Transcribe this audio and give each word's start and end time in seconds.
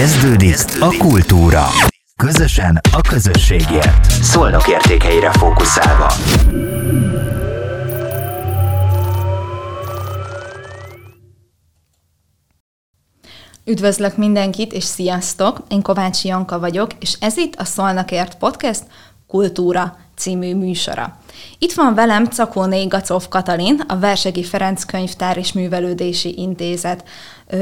Kezdődik 0.00 0.56
a 0.78 0.96
kultúra. 0.98 1.66
Közösen 2.16 2.80
a 2.92 3.00
közösségért. 3.00 4.10
Szolnok 4.10 4.68
értékeire 4.68 5.32
fókuszálva. 5.32 6.12
Üdvözlök 13.64 14.16
mindenkit, 14.16 14.72
és 14.72 14.84
sziasztok! 14.84 15.58
Én 15.68 15.82
Kovácsi 15.82 16.28
Janka 16.28 16.58
vagyok, 16.58 16.90
és 17.00 17.16
ez 17.20 17.36
itt 17.36 17.54
a 17.54 17.64
Szolnakért 17.64 18.38
Podcast 18.38 18.82
Kultúra 19.26 19.96
című 20.16 20.54
műsora. 20.54 21.18
Itt 21.58 21.72
van 21.72 21.94
velem 21.94 22.24
Cakóné 22.24 22.86
Gacov 22.86 23.28
Katalin, 23.28 23.80
a 23.88 23.98
Versegi 23.98 24.44
Ferenc 24.44 24.84
Könyvtár 24.84 25.36
és 25.36 25.52
Művelődési 25.52 26.34
Intézet 26.36 27.04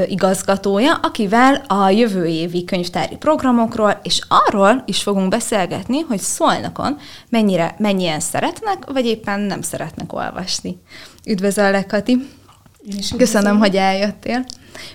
igazgatója, 0.07 0.93
akivel 0.93 1.63
a 1.67 1.89
jövő 1.89 2.25
évi 2.25 2.63
könyvtári 2.63 3.15
programokról, 3.15 3.99
és 4.03 4.21
arról 4.27 4.83
is 4.85 5.01
fogunk 5.01 5.29
beszélgetni, 5.29 5.99
hogy 5.99 6.19
Szolnokon 6.19 6.97
mennyire, 7.29 7.75
mennyien 7.77 8.19
szeretnek, 8.19 8.91
vagy 8.91 9.05
éppen 9.05 9.39
nem 9.39 9.61
szeretnek 9.61 10.13
olvasni. 10.13 10.81
Üdvözöllek, 11.25 11.87
Kati! 11.87 12.27
Köszönöm, 13.17 13.57
hogy 13.57 13.75
eljöttél. 13.75 14.45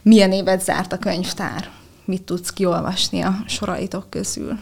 Milyen 0.02 0.32
évet 0.32 0.62
zárt 0.62 0.92
a 0.92 0.98
könyvtár? 0.98 1.70
Mit 2.04 2.22
tudsz 2.22 2.50
kiolvasni 2.50 3.20
a 3.20 3.44
soraitok 3.46 4.10
közül? 4.10 4.58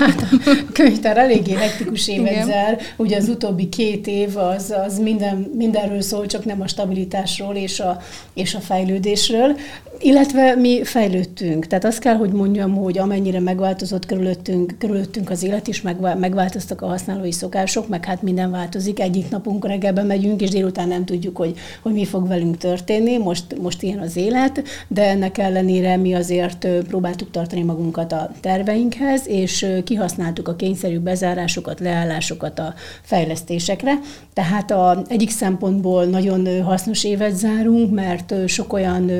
Hát 0.00 0.22
a 0.22 0.50
könyvtár 0.72 1.16
eléggé 1.16 1.52
hektikus 1.52 2.08
évet 2.08 2.44
zár. 2.44 2.80
Ugye 2.96 3.16
az 3.16 3.28
utóbbi 3.28 3.68
két 3.68 4.06
év 4.06 4.36
az, 4.36 4.74
az 4.86 4.98
minden, 4.98 5.36
mindenről 5.36 6.00
szól, 6.00 6.26
csak 6.26 6.44
nem 6.44 6.60
a 6.60 6.68
stabilitásról 6.68 7.54
és 7.54 7.80
a, 7.80 8.00
és 8.34 8.54
a 8.54 8.60
fejlődésről. 8.60 9.56
Illetve 9.98 10.54
mi 10.54 10.84
fejlődtünk. 10.84 11.66
Tehát 11.66 11.84
azt 11.84 11.98
kell, 11.98 12.14
hogy 12.14 12.30
mondjam, 12.30 12.74
hogy 12.74 12.98
amennyire 12.98 13.40
megváltozott 13.40 14.06
körülöttünk, 14.06 14.74
körülöttünk 14.78 15.30
az 15.30 15.42
élet 15.42 15.68
is, 15.68 15.82
megváltoztak 16.18 16.82
a 16.82 16.86
használói 16.86 17.32
szokások, 17.32 17.88
meg 17.88 18.04
hát 18.04 18.22
minden 18.22 18.50
változik. 18.50 19.00
Egyik 19.00 19.30
napunk 19.30 19.66
reggelben 19.66 20.06
megyünk, 20.06 20.40
és 20.40 20.50
délután 20.50 20.88
nem 20.88 21.04
tudjuk, 21.04 21.36
hogy, 21.36 21.54
hogy 21.82 21.92
mi 21.92 22.04
fog 22.04 22.28
velünk 22.28 22.56
történni. 22.56 23.18
Most, 23.18 23.60
most 23.60 23.82
ilyen 23.82 23.98
az 23.98 24.16
élet, 24.16 24.62
de 24.88 25.02
ennek 25.02 25.38
ellenére 25.38 25.96
mi 25.96 26.14
azért 26.14 26.66
próbáltuk 26.88 27.30
tartani 27.30 27.62
magunkat 27.62 28.12
a 28.12 28.30
terveinkhez, 28.40 29.28
és 29.28 29.66
kihasználtuk 29.84 30.48
a 30.48 30.56
kényszerű 30.56 30.98
bezárásokat, 30.98 31.80
leállásokat 31.80 32.58
a 32.58 32.74
fejlesztésekre. 33.02 33.92
Tehát 34.32 34.70
a, 34.70 35.02
egyik 35.08 35.30
szempontból 35.30 36.04
nagyon 36.04 36.62
hasznos 36.62 37.04
évet 37.04 37.36
zárunk, 37.36 37.94
mert 37.94 38.34
sok 38.46 38.72
olyan 38.72 39.10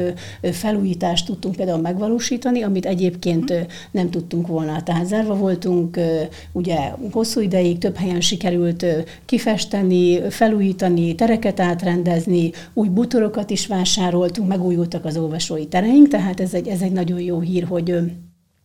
felújítást 0.64 1.26
tudtunk 1.26 1.56
például 1.56 1.80
megvalósítani, 1.80 2.62
amit 2.62 2.86
egyébként 2.86 3.66
nem 3.90 4.10
tudtunk 4.10 4.46
volna. 4.46 4.82
Tehát 4.82 5.06
zárva 5.06 5.36
voltunk, 5.36 5.98
ugye 6.52 6.76
hosszú 7.10 7.40
ideig 7.40 7.78
több 7.78 7.96
helyen 7.96 8.20
sikerült 8.20 8.86
kifesteni, 9.24 10.20
felújítani, 10.30 11.14
tereket 11.14 11.60
átrendezni, 11.60 12.50
új 12.74 12.88
butorokat 12.88 13.50
is 13.50 13.66
vásároltunk, 13.66 14.48
megújultak 14.48 15.04
az 15.04 15.16
olvasói 15.16 15.66
tereink, 15.66 16.08
tehát 16.08 16.40
ez 16.40 16.54
egy, 16.54 16.68
ez 16.68 16.80
egy 16.80 16.92
nagyon 16.92 17.20
jó 17.20 17.40
hír, 17.40 17.64
hogy 17.64 17.98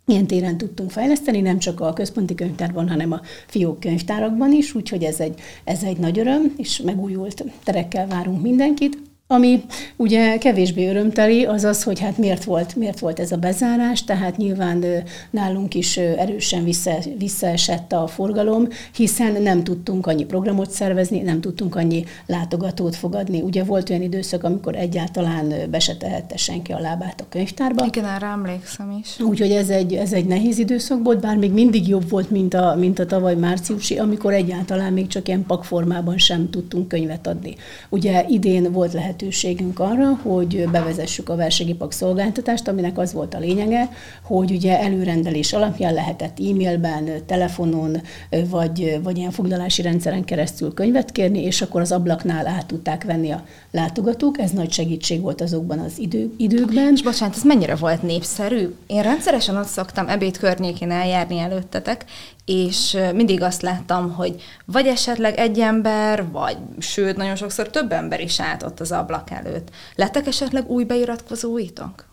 Ilyen 0.05 0.27
téren 0.27 0.57
tudtunk 0.57 0.91
fejleszteni, 0.91 1.41
nem 1.41 1.59
csak 1.59 1.79
a 1.79 1.93
központi 1.93 2.35
könyvtárban, 2.35 2.89
hanem 2.89 3.11
a 3.11 3.21
fiók 3.47 3.79
könyvtárakban 3.79 4.51
is, 4.51 4.75
úgyhogy 4.75 5.03
ez 5.03 5.19
egy, 5.19 5.39
ez 5.63 5.83
egy 5.83 5.97
nagy 5.97 6.19
öröm, 6.19 6.53
és 6.57 6.81
megújult 6.81 7.43
terekkel 7.63 8.07
várunk 8.07 8.41
mindenkit. 8.41 9.08
Ami 9.31 9.63
ugye 9.95 10.37
kevésbé 10.37 10.89
örömteli, 10.89 11.45
az 11.45 11.63
az, 11.63 11.83
hogy 11.83 11.99
hát 11.99 12.17
miért 12.17 12.43
volt, 12.43 12.75
miért 12.75 12.99
volt 12.99 13.19
ez 13.19 13.31
a 13.31 13.37
bezárás, 13.37 14.03
tehát 14.03 14.37
nyilván 14.37 14.85
nálunk 15.29 15.75
is 15.75 15.97
erősen 15.97 16.63
vissza, 16.63 16.91
visszaesett 17.17 17.91
a 17.91 18.07
forgalom, 18.07 18.67
hiszen 18.95 19.41
nem 19.41 19.63
tudtunk 19.63 20.07
annyi 20.07 20.25
programot 20.25 20.71
szervezni, 20.71 21.19
nem 21.19 21.41
tudtunk 21.41 21.75
annyi 21.75 22.03
látogatót 22.25 22.95
fogadni. 22.95 23.41
Ugye 23.41 23.63
volt 23.63 23.89
olyan 23.89 24.01
időszak, 24.01 24.43
amikor 24.43 24.75
egyáltalán 24.75 25.53
be 25.69 25.79
se 25.79 25.95
tehette 25.95 26.37
senki 26.37 26.71
a 26.71 26.79
lábát 26.79 27.21
a 27.21 27.25
könyvtárba. 27.29 27.85
Igen, 27.85 28.05
erre 28.05 28.27
emlékszem 28.27 28.97
is. 29.01 29.19
Úgyhogy 29.19 29.51
ez 29.51 29.69
egy, 29.69 29.93
ez 29.93 30.13
egy 30.13 30.25
nehéz 30.25 30.57
időszak 30.57 31.03
volt, 31.03 31.19
bár 31.19 31.37
még 31.37 31.51
mindig 31.51 31.87
jobb 31.87 32.09
volt, 32.09 32.29
mint 32.29 32.53
a, 32.53 32.75
mint 32.79 32.99
a 32.99 33.05
tavaly 33.05 33.35
márciusi, 33.35 33.97
amikor 33.97 34.33
egyáltalán 34.33 34.93
még 34.93 35.07
csak 35.07 35.27
ilyen 35.27 35.45
pakformában 35.45 36.17
sem 36.17 36.49
tudtunk 36.49 36.87
könyvet 36.87 37.27
adni. 37.27 37.55
Ugye 37.89 38.25
idén 38.27 38.71
volt 38.71 38.93
lehet 38.93 39.17
lehetőségünk 39.19 39.79
arra, 39.79 40.19
hogy 40.23 40.69
bevezessük 40.71 41.29
a 41.29 41.35
versenyipak 41.35 41.91
szolgáltatást, 41.91 42.67
aminek 42.67 42.97
az 42.97 43.13
volt 43.13 43.33
a 43.33 43.39
lényege, 43.39 43.89
hogy 44.23 44.51
ugye 44.51 44.79
előrendelés 44.79 45.53
alapján 45.53 45.93
lehetett 45.93 46.39
e-mailben, 46.39 47.09
telefonon, 47.25 48.01
vagy, 48.49 48.99
vagy 49.03 49.17
ilyen 49.17 49.31
foglalási 49.31 49.81
rendszeren 49.81 50.23
keresztül 50.23 50.73
könyvet 50.73 51.11
kérni, 51.11 51.43
és 51.43 51.61
akkor 51.61 51.81
az 51.81 51.91
ablaknál 51.91 52.47
át 52.47 52.65
tudták 52.65 53.03
venni 53.03 53.31
a 53.31 53.45
látogatók. 53.71 54.39
Ez 54.39 54.51
nagy 54.51 54.71
segítség 54.71 55.21
volt 55.21 55.41
azokban 55.41 55.79
az 55.79 55.99
idő, 55.99 56.31
időkben. 56.37 56.93
És 56.93 57.03
bocsánat, 57.03 57.35
ez 57.35 57.43
mennyire 57.43 57.75
volt 57.75 58.01
népszerű? 58.01 58.75
Én 58.87 59.01
rendszeresen 59.01 59.57
ott 59.57 59.67
szoktam 59.67 60.07
ebéd 60.07 60.37
környékén 60.37 60.91
eljárni 60.91 61.39
előttetek, 61.39 62.05
és 62.49 62.97
mindig 63.13 63.41
azt 63.41 63.61
láttam, 63.61 64.13
hogy 64.13 64.41
vagy 64.65 64.87
esetleg 64.87 65.37
egy 65.37 65.59
ember, 65.59 66.31
vagy 66.31 66.57
sőt, 66.79 67.17
nagyon 67.17 67.35
sokszor 67.35 67.69
több 67.69 67.91
ember 67.91 68.19
is 68.19 68.39
állt 68.39 68.63
ott 68.63 68.79
az 68.79 68.91
ablak 68.91 69.31
előtt. 69.31 69.69
Lettek 69.95 70.27
esetleg 70.27 70.69
új 70.69 70.83
beiratkozóitok? 70.83 72.08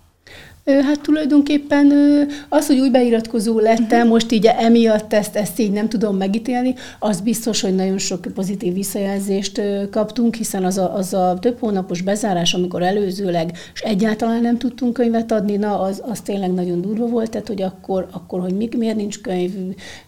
Hát 0.66 1.00
tulajdonképpen 1.00 1.92
az, 2.48 2.66
hogy 2.66 2.78
új 2.78 2.90
beiratkozó 2.90 3.58
lettem, 3.58 3.98
uh-huh. 3.98 4.10
most 4.10 4.32
így 4.32 4.46
emiatt 4.46 5.12
ezt, 5.12 5.36
ezt 5.36 5.58
így 5.58 5.70
nem 5.70 5.88
tudom 5.88 6.16
megítélni, 6.16 6.74
az 6.98 7.20
biztos, 7.20 7.60
hogy 7.60 7.74
nagyon 7.74 7.98
sok 7.98 8.20
pozitív 8.34 8.74
visszajelzést 8.74 9.60
kaptunk, 9.90 10.34
hiszen 10.34 10.64
az 10.64 10.78
a, 10.78 10.94
az 10.94 11.14
a 11.14 11.38
több 11.40 11.58
hónapos 11.58 12.02
bezárás, 12.02 12.54
amikor 12.54 12.82
előzőleg 12.82 13.52
és 13.74 13.80
egyáltalán 13.80 14.40
nem 14.40 14.58
tudtunk 14.58 14.92
könyvet 14.92 15.32
adni, 15.32 15.56
na 15.56 15.80
az, 15.80 16.02
az 16.06 16.20
tényleg 16.20 16.52
nagyon 16.52 16.80
durva 16.80 17.06
volt, 17.06 17.30
tehát 17.30 17.46
hogy 17.46 17.62
akkor, 17.62 18.06
akkor 18.12 18.40
hogy 18.40 18.54
mi, 18.56 18.68
miért 18.76 18.96
nincs 18.96 19.20
könyv, 19.20 19.52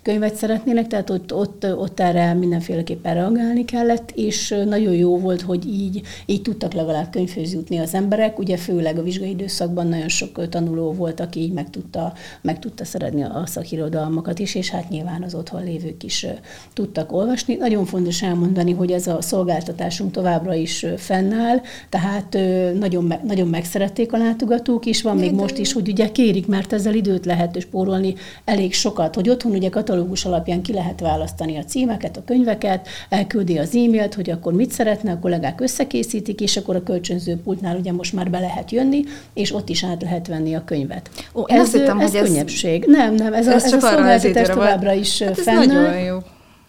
könyvet 0.03 0.35
szeretnének, 0.35 0.87
tehát 0.87 1.11
ott, 1.11 1.35
ott, 1.35 1.67
ott 1.77 2.01
erre 2.01 2.35
mindenféleképpen 2.35 3.15
reagálni 3.15 3.65
kellett, 3.65 4.11
és 4.15 4.55
nagyon 4.69 4.95
jó 4.95 5.19
volt, 5.19 5.41
hogy 5.41 5.67
így, 5.67 6.01
így 6.27 6.43
tudtak 6.43 6.73
legalább 6.73 7.11
könyvhöz 7.11 7.53
jutni 7.53 7.79
az 7.79 7.95
emberek, 7.95 8.39
ugye 8.39 8.57
főleg 8.57 8.99
a 8.99 9.03
vizsgai 9.03 9.31
időszakban 9.31 9.87
nagyon 9.87 10.09
sok 10.09 10.33
tanuló 10.49 10.93
volt, 10.93 11.21
aki 11.21 11.41
így 11.41 11.53
meg 11.53 11.71
tudta, 11.71 12.13
meg 12.41 12.59
tudta 12.59 12.85
szeretni 12.85 13.23
a 13.23 13.43
szakirodalmakat 13.47 14.39
is, 14.39 14.55
és 14.55 14.71
hát 14.71 14.89
nyilván 14.89 15.23
az 15.23 15.35
otthon 15.35 15.65
lévők 15.65 16.03
is 16.03 16.27
tudtak 16.73 17.13
olvasni. 17.13 17.55
Nagyon 17.55 17.85
fontos 17.85 18.23
elmondani, 18.23 18.73
hogy 18.73 18.91
ez 18.91 19.07
a 19.07 19.23
szolgáltatásunk 19.23 20.13
továbbra 20.13 20.55
is 20.55 20.87
fennáll, 20.97 21.61
tehát 21.89 22.39
nagyon, 22.79 23.15
nagyon 23.27 23.49
megszerették 23.49 24.13
a 24.13 24.19
látogatók 24.19 24.87
is, 24.87 25.03
van 25.03 25.17
még 25.17 25.33
most 25.33 25.59
is, 25.59 25.73
hogy 25.73 25.89
ugye 25.89 26.13
kérik, 26.13 26.47
mert 26.47 26.73
ezzel 26.73 26.95
időt 26.95 27.25
lehet 27.25 27.61
spórolni 27.61 28.15
elég 28.45 28.73
sokat, 28.75 29.15
hogy 29.15 29.29
otthon 29.29 29.53
ugye 29.53 29.69
katalógus 29.69 30.25
alapján 30.25 30.63
ki 30.63 30.73
lehet 30.73 31.01
választani 31.01 31.57
a 31.57 31.65
címeket, 31.65 32.17
a 32.17 32.25
könyveket, 32.25 32.89
elküldi 33.09 33.59
az 33.59 33.75
e-mailt, 33.75 34.15
hogy 34.15 34.31
akkor 34.31 34.53
mit 34.53 34.71
szeretne, 34.71 35.13
a 35.13 35.19
kollégák 35.19 35.61
összekészítik, 35.61 36.41
és 36.41 36.57
akkor 36.57 36.77
a 36.77 36.83
kölcsönző 36.83 37.37
pultnál 37.37 37.77
ugye 37.77 37.93
most 37.93 38.13
már 38.13 38.31
be 38.31 38.39
lehet 38.39 38.71
jönni, 38.71 39.03
és 39.35 39.55
ott 39.55 39.69
is 39.69 39.85
át 39.85 40.03
lehet 40.03 40.27
venni 40.27 40.38
venni 40.39 40.55
a 40.55 40.65
könyvet. 40.65 41.11
Ó, 41.35 41.45
én 41.47 41.57
ez, 41.57 41.63
azt 41.63 41.73
hittem, 41.77 41.99
ez 41.99 42.11
hogy 42.11 42.21
ez 42.21 42.27
könnyebbség. 42.27 42.85
Nem, 42.87 43.15
nem, 43.15 43.33
ez, 43.33 43.47
ez, 43.47 43.53
a, 43.53 43.67
ez 43.67 43.73
a 43.73 43.81
szolgáltatás 43.81 44.49
továbbra 44.49 44.93
is 44.93 45.23
hát 45.23 45.39
fennáll. 45.39 45.67
nagyon 45.67 45.99
jó. 45.99 46.19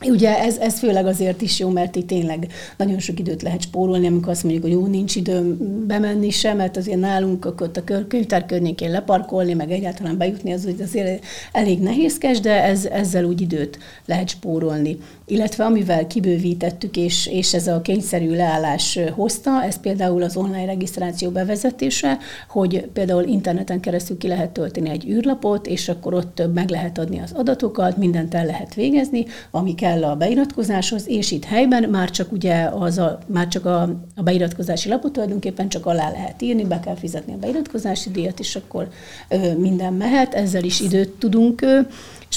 Ugye 0.05 0.39
ez, 0.39 0.57
ez 0.57 0.79
főleg 0.79 1.05
azért 1.05 1.41
is 1.41 1.59
jó, 1.59 1.69
mert 1.69 1.95
itt 1.95 2.07
tényleg 2.07 2.47
nagyon 2.77 2.99
sok 2.99 3.19
időt 3.19 3.41
lehet 3.41 3.61
spórolni, 3.61 4.07
amikor 4.07 4.31
azt 4.31 4.43
mondjuk, 4.43 4.63
hogy 4.63 4.73
jó, 4.73 4.85
nincs 4.85 5.15
időm 5.15 5.57
bemenni 5.87 6.29
sem, 6.29 6.57
mert 6.57 6.77
azért 6.77 6.99
nálunk 6.99 7.45
ott 7.45 7.77
a 7.77 7.83
könyvtár 8.07 8.45
környékén 8.45 8.91
leparkolni, 8.91 9.53
meg 9.53 9.71
egyáltalán 9.71 10.17
bejutni, 10.17 10.53
az 10.53 10.67
azért 10.81 11.25
elég 11.51 11.79
nehézkes, 11.79 12.39
de 12.39 12.63
ez, 12.63 12.85
ezzel 12.85 13.23
úgy 13.23 13.41
időt 13.41 13.79
lehet 14.05 14.29
spórolni. 14.29 14.97
Illetve 15.29 15.65
amivel 15.65 16.07
kibővítettük, 16.07 16.97
és, 16.97 17.27
és 17.27 17.53
ez 17.53 17.67
a 17.67 17.81
kényszerű 17.81 18.35
leállás 18.35 18.99
hozta, 19.15 19.63
ez 19.63 19.79
például 19.79 20.23
az 20.23 20.35
online 20.37 20.65
regisztráció 20.65 21.29
bevezetése, 21.29 22.17
hogy 22.49 22.87
például 22.93 23.23
interneten 23.23 23.79
keresztül 23.79 24.17
ki 24.17 24.27
lehet 24.27 24.51
tölteni 24.51 24.89
egy 24.89 25.09
űrlapot, 25.09 25.67
és 25.67 25.89
akkor 25.89 26.13
ott 26.13 26.41
meg 26.53 26.69
lehet 26.69 26.97
adni 26.97 27.19
az 27.19 27.31
adatokat, 27.31 27.97
mindent 27.97 28.33
el 28.33 28.45
lehet 28.45 28.73
végezni, 28.73 29.25
ami 29.51 29.75
kell 29.75 30.03
a 30.03 30.15
beiratkozáshoz, 30.15 31.07
és 31.07 31.31
itt 31.31 31.45
helyben 31.45 31.89
már 31.89 32.09
csak 32.09 32.31
ugye 32.31 32.69
az 32.73 32.97
a, 32.97 33.19
már 33.25 33.47
csak 33.47 33.65
a, 33.65 33.81
a 34.15 34.23
beiratkozási 34.23 34.89
lapot 34.89 35.11
tulajdonképpen 35.11 35.69
csak 35.69 35.85
alá 35.85 36.11
lehet 36.11 36.41
írni, 36.41 36.65
be 36.65 36.79
kell 36.79 36.95
fizetni 36.95 37.33
a 37.33 37.37
beiratkozási 37.37 38.09
díjat, 38.09 38.39
és 38.39 38.55
akkor 38.55 38.87
ö, 39.29 39.57
minden 39.57 39.93
mehet, 39.93 40.33
ezzel 40.33 40.63
is 40.63 40.79
időt 40.79 41.09
tudunk 41.09 41.61
ö, 41.61 41.79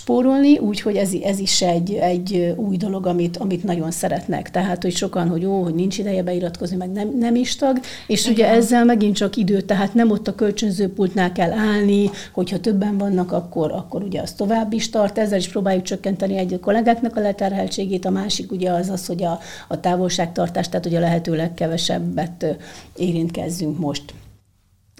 spórolni, 0.02 0.58
úgyhogy 0.58 0.96
ez, 0.96 1.10
ez 1.22 1.38
is 1.38 1.62
egy, 1.62 1.93
egy 1.93 2.54
új 2.56 2.76
dolog, 2.76 3.06
amit, 3.06 3.37
amit 3.37 3.64
nagyon 3.64 3.90
szeretnek. 3.90 4.50
Tehát, 4.50 4.82
hogy 4.82 4.94
sokan, 4.94 5.28
hogy 5.28 5.44
ó, 5.44 5.62
hogy 5.62 5.75
nincs 5.75 5.99
ideje 5.99 6.22
beiratkozni, 6.22 6.76
meg 6.76 6.90
nem, 6.90 7.19
nem 7.19 7.34
is 7.34 7.56
tag, 7.56 7.81
és 8.06 8.20
Igen. 8.20 8.32
ugye 8.32 8.49
ezzel 8.49 8.84
megint 8.84 9.16
csak 9.16 9.37
idő, 9.37 9.60
tehát 9.60 9.94
nem 9.94 10.10
ott 10.10 10.28
a 10.28 10.34
kölcsönzőpultnál 10.34 11.32
kell 11.32 11.52
állni, 11.52 12.10
hogyha 12.32 12.60
többen 12.60 12.99
vannak, 12.99 13.32
akkor, 13.32 13.72
akkor 13.72 14.02
ugye 14.02 14.20
az 14.20 14.32
tovább 14.32 14.72
is 14.72 14.90
tart, 14.90 15.19
ezzel 15.19 15.38
is 15.38 15.49
próbáljuk 15.49 15.84
csökkenteni 15.84 16.37
egy 16.37 16.54
a 16.54 16.60
kollégáknak 16.60 17.16
a 17.16 17.20
leterheltségét, 17.20 18.04
a 18.04 18.10
másik 18.10 18.52
ugye 18.52 18.70
az 18.70 18.88
az, 18.88 19.06
hogy 19.06 19.22
a, 19.22 19.38
a 19.69 19.81
távolságtartás, 19.81 20.69
tehát 20.69 20.84
hogy 20.84 20.94
a 20.94 21.00
lehető 21.00 21.37
legkevesebbet 21.37 22.56
érintkezzünk 22.96 23.78
most. 23.78 24.02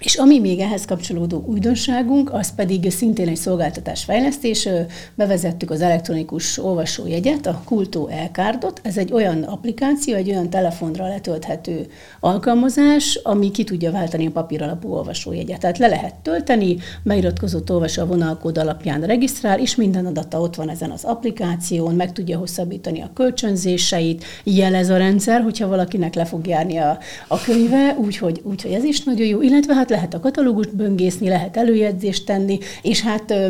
És 0.03 0.15
ami 0.15 0.39
még 0.39 0.59
ehhez 0.59 0.85
kapcsolódó 0.85 1.45
újdonságunk, 1.47 2.33
az 2.33 2.55
pedig 2.55 2.91
szintén 2.91 3.29
egy 3.29 3.37
szolgáltatás 3.37 4.05
fejlesztés. 4.05 4.69
Bevezettük 5.15 5.71
az 5.71 5.81
elektronikus 5.81 6.59
olvasójegyet, 6.59 7.47
a 7.47 7.63
Kultó 7.65 8.09
Elkárdot. 8.09 8.81
Ez 8.83 8.97
egy 8.97 9.13
olyan 9.13 9.43
applikáció, 9.43 10.15
egy 10.15 10.31
olyan 10.31 10.51
telefonra 10.51 11.09
letölthető 11.09 11.87
alkalmazás, 12.21 13.21
ami 13.23 13.51
ki 13.51 13.65
tudja 13.65 13.91
váltani 13.91 14.27
a 14.27 14.31
papíralapú 14.31 14.93
olvasójegyet. 14.93 15.61
Tehát 15.61 15.79
le 15.79 15.89
lehet 15.89 16.15
tölteni, 16.15 16.77
beiratkozott 17.03 17.71
olvasó 17.71 18.03
a 18.03 18.07
vonalkód 18.07 18.59
alapján 18.59 19.01
regisztrál, 19.01 19.61
és 19.61 19.77
minden 19.77 20.07
adata 20.07 20.41
ott 20.41 20.55
van 20.55 20.71
ezen 20.71 20.91
az 20.91 21.05
applikáción, 21.05 21.95
meg 21.95 22.13
tudja 22.13 22.39
hosszabbítani 22.39 23.01
a 23.01 23.11
kölcsönzéseit, 23.15 24.25
jelez 24.45 24.89
a 24.89 24.97
rendszer, 24.97 25.43
hogyha 25.43 25.69
valakinek 25.69 26.15
le 26.15 26.25
fog 26.25 26.47
járni 26.47 26.77
a, 26.77 26.99
a 27.29 27.41
könyve, 27.41 27.97
úgyhogy, 27.99 28.41
úgyhogy 28.45 28.73
ez 28.73 28.85
is 28.85 29.03
nagyon 29.03 29.27
jó. 29.27 29.43
Illetve 29.43 29.75
hát 29.75 29.91
lehet 29.93 30.15
a 30.15 30.21
katalógust 30.21 30.77
böngészni, 30.77 31.29
lehet 31.29 31.57
előjegyzést 31.57 32.27
tenni, 32.27 32.59
és 32.83 33.01
hát 33.01 33.31
ö, 33.31 33.47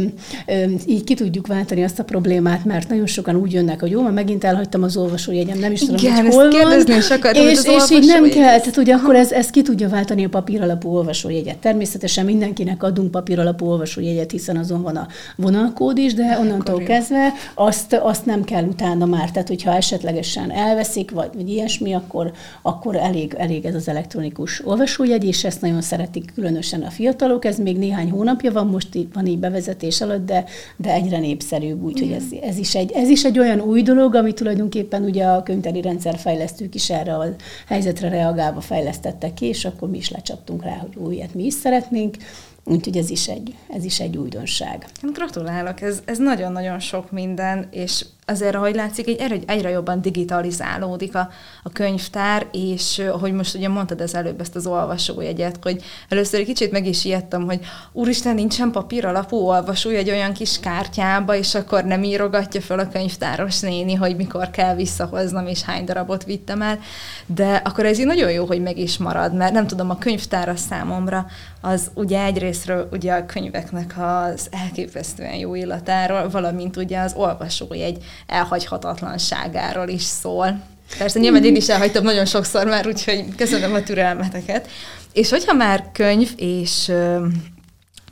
ö, 0.47 0.65
így 0.87 1.05
ki 1.05 1.15
tudjuk 1.15 1.47
váltani 1.47 1.85
azt 1.85 1.99
a 1.99 2.05
problémát, 2.05 2.65
mert 2.65 2.89
nagyon 2.89 3.07
sokan 3.07 3.37
úgy 3.37 3.53
jönnek, 3.53 3.81
hogy 3.81 3.91
jó, 3.91 4.03
már 4.03 4.13
megint 4.13 4.45
elhagytam 4.45 4.83
az 4.83 4.97
olvasójegyem, 4.97 5.59
nem 5.59 5.73
is 5.73 5.81
tudom, 5.81 5.97
Igen, 5.97 6.25
hogy 6.25 6.35
hol 6.35 6.51
van. 6.51 6.97
Is 6.97 7.11
akartam, 7.11 7.47
és, 7.47 7.59
és 7.65 7.91
így 7.91 8.07
nem 8.07 8.29
kell, 8.29 8.59
tehát 8.59 8.77
ugye 8.77 8.95
akkor 8.95 9.15
ez, 9.15 9.33
ez 9.33 9.51
ki 9.51 9.63
tudja 9.63 9.89
váltani 9.89 10.25
a 10.25 10.29
papíralapú 10.29 10.89
olvasójegyet. 10.89 11.57
Természetesen 11.57 12.25
mindenkinek 12.25 12.83
adunk 12.83 13.11
papíralapú 13.11 13.67
olvasójegyet, 13.67 14.31
hiszen 14.31 14.57
azon 14.57 14.83
van 14.83 14.97
a 14.97 15.07
vonalkód 15.37 15.99
is, 15.99 16.15
de 16.15 16.39
onnantól 16.41 16.75
akkor 16.75 16.87
kezdve 16.87 17.33
azt, 17.55 17.93
azt 17.93 18.27
nem 18.27 18.45
kell 18.45 18.65
utána 18.65 19.07
már. 19.07 19.31
Tehát, 19.31 19.49
hogyha 19.49 19.75
esetlegesen 19.75 20.51
elveszik, 20.51 21.11
vagy, 21.11 21.31
vagy 21.35 21.49
ilyesmi, 21.49 21.95
akkor, 21.95 22.33
akkor 22.63 22.97
elég, 22.97 23.35
elég 23.39 23.65
ez 23.65 23.75
az 23.75 23.89
elektronikus 23.89 24.67
olvasójegy, 24.67 25.25
és 25.25 25.45
ezt 25.45 25.61
nagyon 25.61 25.83
szeretik 25.83 26.32
különösen 26.35 26.83
a 26.83 26.91
fiatalok, 26.91 27.45
ez 27.45 27.59
még 27.59 27.79
néhány 27.79 28.11
hónapja 28.11 28.53
van, 28.53 28.67
most 28.67 28.95
itt 28.95 29.15
van 29.15 29.27
így 29.27 29.39
bevezetés 29.39 30.01
alatt, 30.01 30.27
de, 30.27 30.45
de 30.77 30.93
egyre 30.93 31.19
népszerűbb, 31.19 31.83
úgyhogy 31.83 32.13
ez, 32.13 32.25
ez, 32.43 32.59
is 32.59 32.75
egy, 32.75 32.93
ez 32.93 33.09
is 33.09 33.25
egy 33.25 33.39
olyan 33.39 33.61
új 33.61 33.83
dolog, 33.83 34.15
ami 34.15 34.33
tulajdonképpen 34.33 35.03
ugye 35.03 35.25
a 35.25 35.43
könyvtári 35.43 35.81
rendszerfejlesztők 35.81 36.75
is 36.75 36.91
erre 36.91 37.15
a 37.15 37.25
helyzetre 37.67 38.09
reagálva 38.09 38.61
fejlesztettek 38.61 39.35
ki, 39.35 39.47
és 39.47 39.65
akkor 39.65 39.91
mi 39.91 39.99
is 39.99 40.11
lecsaptunk 40.11 40.63
rá, 40.63 40.77
hogy 40.77 40.97
újat 40.97 41.35
mi 41.35 41.45
is 41.45 41.55
szeretnénk. 41.55 42.17
Úgyhogy 42.65 42.97
ez 42.97 43.11
is 43.11 43.29
egy, 43.29 43.55
ez 43.69 43.85
is 43.85 44.01
egy 44.01 44.17
újdonság. 44.17 44.87
Gratulálok, 45.13 45.81
ez, 45.81 46.03
ez 46.05 46.19
nagyon-nagyon 46.19 46.79
sok 46.79 47.11
minden, 47.11 47.69
és 47.71 48.05
azért, 48.27 48.55
ahogy 48.55 48.75
látszik, 48.75 49.07
egy 49.09 49.21
egyre, 49.21 49.37
egyre 49.47 49.71
jobban 49.71 50.01
digitalizálódik 50.01 51.15
a, 51.15 51.29
a 51.63 51.71
könyvtár, 51.71 52.47
és 52.53 53.03
hogy 53.21 53.33
most 53.33 53.55
ugye 53.55 53.69
mondtad 53.69 54.01
az 54.01 54.15
előbb 54.15 54.41
ezt 54.41 54.57
az 54.57 54.67
olvasójegyet, 54.67 55.59
hogy 55.63 55.83
először 56.09 56.41
egy 56.41 56.47
kicsit 56.47 56.71
meg 56.71 56.87
is 56.87 57.05
ijedtem, 57.05 57.45
hogy 57.45 57.61
úristen, 57.93 58.35
nincsen 58.35 58.71
papír 58.71 59.07
alapú 59.07 59.37
olvasójegy 59.37 60.11
olyan 60.11 60.33
kis 60.33 60.61
kártyába, 60.61 61.35
és 61.35 61.55
akkor 61.55 61.85
nem 61.85 62.03
írogatja 62.03 62.61
fel 62.61 62.79
a 62.79 62.89
könyvtáros 62.89 63.61
néni, 63.61 63.95
hogy 63.95 64.17
mikor 64.17 64.51
kell 64.51 64.75
visszahoznom, 64.75 65.47
és 65.47 65.63
hány 65.63 65.85
darabot 65.85 66.25
vittem 66.25 66.63
el, 66.63 66.79
de 67.27 67.55
akkor 67.65 67.87
ez 67.87 67.99
így 67.99 68.07
nagyon 68.07 68.31
jó, 68.31 68.45
hogy 68.47 68.63
meg 68.63 68.79
is 68.79 68.99
marad, 68.99 69.35
mert 69.35 69.53
nem 69.53 69.67
tudom, 69.67 69.91
a 69.91 69.99
könyvtár 69.99 70.49
a 70.49 70.57
számomra 70.57 71.27
az 71.61 71.91
ugye 71.95 72.23
egyrésztről 72.25 72.89
ugye 72.93 73.13
a 73.13 73.27
könyveknek 73.27 73.95
az 73.99 74.49
elképesztően 74.51 75.35
jó 75.35 75.55
illatáról, 75.55 76.29
valamint 76.29 76.77
ugye 76.77 77.01
az 77.01 77.15
olvasójegy 77.17 78.05
elhagyhatatlanságáról 78.27 79.89
is 79.89 80.03
szól. 80.03 80.63
Persze 80.99 81.19
nyilván 81.19 81.45
én 81.45 81.57
is 81.57 81.69
elhagytam 81.69 82.05
nagyon 82.05 82.25
sokszor 82.25 82.67
már, 82.67 82.87
úgyhogy 82.87 83.25
köszönöm 83.37 83.75
a 83.75 83.83
türelmeteket. 83.83 84.69
És 85.13 85.31
hogyha 85.31 85.53
már 85.53 85.85
könyv, 85.93 86.31
és 86.37 86.93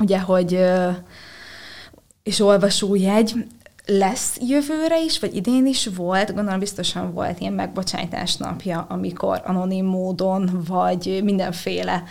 ugye, 0.01 0.19
hogy 0.19 0.59
és 2.23 2.41
olvasójegy, 2.41 3.35
lesz 3.87 4.37
jövőre 4.49 5.03
is, 5.05 5.19
vagy 5.19 5.35
idén 5.35 5.67
is 5.67 5.89
volt, 5.97 6.35
gondolom 6.35 6.59
biztosan 6.59 7.13
volt 7.13 7.41
ilyen 7.41 7.53
megbocsájtás 7.53 8.37
napja, 8.37 8.87
amikor 8.89 9.43
anonim 9.45 9.85
módon, 9.87 10.65
vagy 10.69 11.21
mindenféle, 11.25 12.03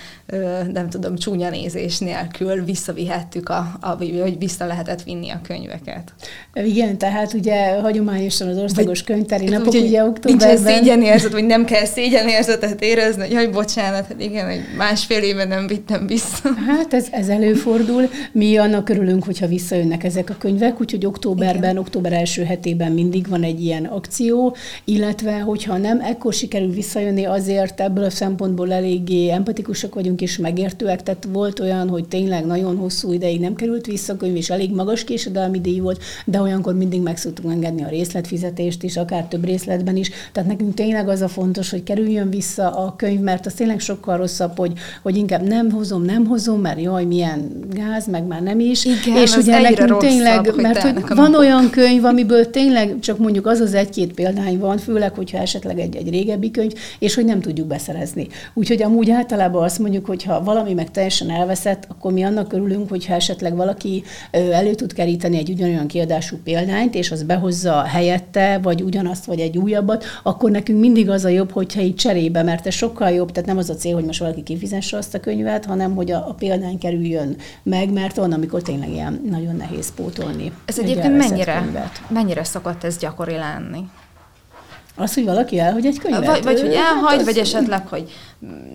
nem 0.71 0.89
tudom, 0.89 1.15
csúnya 1.15 1.49
nézés 1.49 1.97
nélkül 1.97 2.63
visszavihettük, 2.63 3.49
a, 3.49 3.77
a, 3.79 3.97
vagy 3.97 4.37
vissza 4.37 4.65
lehetett 4.65 5.03
vinni 5.03 5.29
a 5.29 5.41
könyveket. 5.43 6.13
Igen, 6.53 6.97
tehát 6.97 7.33
ugye 7.33 7.79
hagyományosan 7.81 8.47
az 8.47 8.57
országos 8.57 9.03
könyvtári 9.03 9.45
napok 9.45 9.73
úgy, 9.73 9.81
ugye 9.81 10.03
októberben... 10.03 10.47
Nincs 10.47 10.75
szégyenérzet, 10.75 11.31
vagy 11.31 11.45
nem 11.45 11.65
kell 11.65 11.85
szégyenérzetet 11.85 12.81
érezni, 12.81 13.21
hogy 13.21 13.31
jaj, 13.31 13.47
bocsánat, 13.47 14.07
hát 14.07 14.21
igen, 14.21 14.45
hogy 14.45 14.61
másfél 14.77 15.23
éve 15.23 15.45
nem 15.45 15.67
vittem 15.67 16.07
vissza. 16.07 16.49
Hát 16.67 16.93
ez, 16.93 17.07
ez 17.11 17.27
előfordul. 17.27 18.09
Mi 18.31 18.57
annak 18.57 18.89
örülünk, 18.89 19.23
hogyha 19.23 19.47
visszajönnek 19.47 20.03
ezek 20.03 20.29
a 20.29 20.35
könyvek, 20.39 20.81
úgyhogy 20.81 21.05
októberben 21.05 21.68
évben, 21.69 21.83
október 21.83 22.13
első 22.13 22.43
hetében 22.43 22.91
mindig 22.91 23.27
van 23.27 23.43
egy 23.43 23.63
ilyen 23.63 23.85
akció, 23.85 24.55
illetve 24.83 25.39
hogyha 25.39 25.77
nem, 25.77 25.99
ekkor 26.01 26.33
sikerül 26.33 26.71
visszajönni, 26.71 27.25
azért 27.25 27.81
ebből 27.81 28.03
a 28.03 28.09
szempontból 28.09 28.73
eléggé 28.73 29.29
empatikusak 29.29 29.95
vagyunk 29.95 30.21
és 30.21 30.37
megértőek, 30.37 31.03
tehát 31.03 31.27
volt 31.31 31.59
olyan, 31.59 31.89
hogy 31.89 32.07
tényleg 32.07 32.45
nagyon 32.45 32.77
hosszú 32.77 33.13
ideig 33.13 33.39
nem 33.39 33.55
került 33.55 33.85
vissza 33.85 34.17
könyv, 34.17 34.35
és 34.35 34.49
elég 34.49 34.71
magas 34.73 35.03
késedelmi 35.03 35.59
díj 35.59 35.79
volt, 35.79 36.01
de 36.25 36.41
olyankor 36.41 36.75
mindig 36.75 37.01
meg 37.01 37.17
szoktunk 37.17 37.53
engedni 37.53 37.83
a 37.83 37.89
részletfizetést 37.89 38.83
is, 38.83 38.97
akár 38.97 39.23
több 39.23 39.45
részletben 39.45 39.95
is. 39.95 40.09
Tehát 40.31 40.49
nekünk 40.49 40.73
tényleg 40.73 41.09
az 41.09 41.21
a 41.21 41.27
fontos, 41.27 41.69
hogy 41.69 41.83
kerüljön 41.83 42.29
vissza 42.29 42.69
a 42.69 42.95
könyv, 42.95 43.19
mert 43.19 43.45
az 43.45 43.53
tényleg 43.53 43.79
sokkal 43.79 44.17
rosszabb, 44.17 44.57
hogy, 44.57 44.73
hogy 45.01 45.17
inkább 45.17 45.47
nem 45.47 45.71
hozom, 45.71 46.03
nem 46.03 46.25
hozom, 46.25 46.61
mert 46.61 46.81
jaj, 46.81 47.05
milyen 47.05 47.65
gáz, 47.73 48.07
meg 48.07 48.23
már 48.23 48.41
nem 48.41 48.59
is. 48.59 48.85
Igen, 48.85 49.21
és 49.21 49.35
ugye 49.35 49.59
nekünk 49.61 49.89
rosszabb, 49.89 50.09
tényleg, 50.09 50.55
mert 50.55 50.81
hogy 50.81 51.15
van 51.15 51.35
olyan 51.35 51.48
olyan 51.49 51.69
könyv, 51.69 52.05
amiből 52.05 52.49
tényleg 52.49 52.95
csak 52.99 53.17
mondjuk 53.17 53.45
az 53.45 53.59
az 53.59 53.73
egy-két 53.73 54.13
példány 54.13 54.59
van, 54.59 54.77
főleg, 54.77 55.13
hogyha 55.13 55.37
esetleg 55.37 55.79
egy, 55.79 55.95
egy 55.95 56.09
régebbi 56.09 56.51
könyv, 56.51 56.71
és 56.99 57.15
hogy 57.15 57.25
nem 57.25 57.41
tudjuk 57.41 57.67
beszerezni. 57.67 58.27
Úgyhogy 58.53 58.81
amúgy 58.81 59.09
általában 59.11 59.63
azt 59.63 59.79
mondjuk, 59.79 60.05
hogy 60.05 60.23
ha 60.23 60.43
valami 60.43 60.73
meg 60.73 60.91
teljesen 60.91 61.29
elveszett, 61.29 61.85
akkor 61.87 62.11
mi 62.11 62.23
annak 62.23 62.53
örülünk, 62.53 62.89
hogyha 62.89 63.13
esetleg 63.13 63.55
valaki 63.55 64.03
elő 64.31 64.73
tud 64.73 64.93
keríteni 64.93 65.37
egy 65.37 65.49
ugyanolyan 65.49 65.87
kiadású 65.87 66.37
példányt, 66.43 66.95
és 66.95 67.11
az 67.11 67.23
behozza 67.23 67.81
helyette, 67.81 68.59
vagy 68.63 68.81
ugyanazt, 68.81 69.25
vagy 69.25 69.39
egy 69.39 69.57
újabbat, 69.57 70.05
akkor 70.23 70.51
nekünk 70.51 70.79
mindig 70.79 71.09
az 71.09 71.25
a 71.25 71.29
jobb, 71.29 71.51
hogyha 71.51 71.81
így 71.81 71.95
cserébe, 71.95 72.43
mert 72.43 72.67
ez 72.67 72.73
sokkal 72.73 73.09
jobb, 73.09 73.31
tehát 73.31 73.49
nem 73.49 73.57
az 73.57 73.69
a 73.69 73.75
cél, 73.75 73.93
hogy 73.93 74.05
most 74.05 74.19
valaki 74.19 74.43
kifizesse 74.43 74.97
azt 74.97 75.15
a 75.15 75.19
könyvet, 75.19 75.65
hanem 75.65 75.95
hogy 75.95 76.11
a, 76.11 76.27
a 76.29 76.33
példány 76.33 76.77
kerüljön 76.77 77.35
meg, 77.63 77.91
mert 77.93 78.15
van, 78.15 78.31
amikor 78.31 78.61
tényleg 78.61 78.89
ilyen 78.89 79.21
nagyon 79.29 79.55
nehéz 79.55 79.93
pótolni. 79.95 80.51
Ez 80.65 80.79
egyébként 80.79 81.17
mennyire 81.45 81.59
mennyire, 81.59 81.91
mennyire 82.07 82.43
szokott 82.43 82.83
ez 82.83 82.97
gyakori 82.97 83.35
lenni? 83.35 83.89
Az, 84.95 85.13
hogy 85.13 85.25
valaki 85.25 85.59
elhagy 85.59 85.85
egy 85.85 85.99
könyvet? 85.99 86.25
Vagy, 86.25 86.43
vagy 86.43 86.59
hogy 86.59 86.73
elhagy, 86.73 87.17
hát 87.17 87.25
vagy 87.25 87.37
esetleg, 87.37 87.87
hogy 87.87 88.11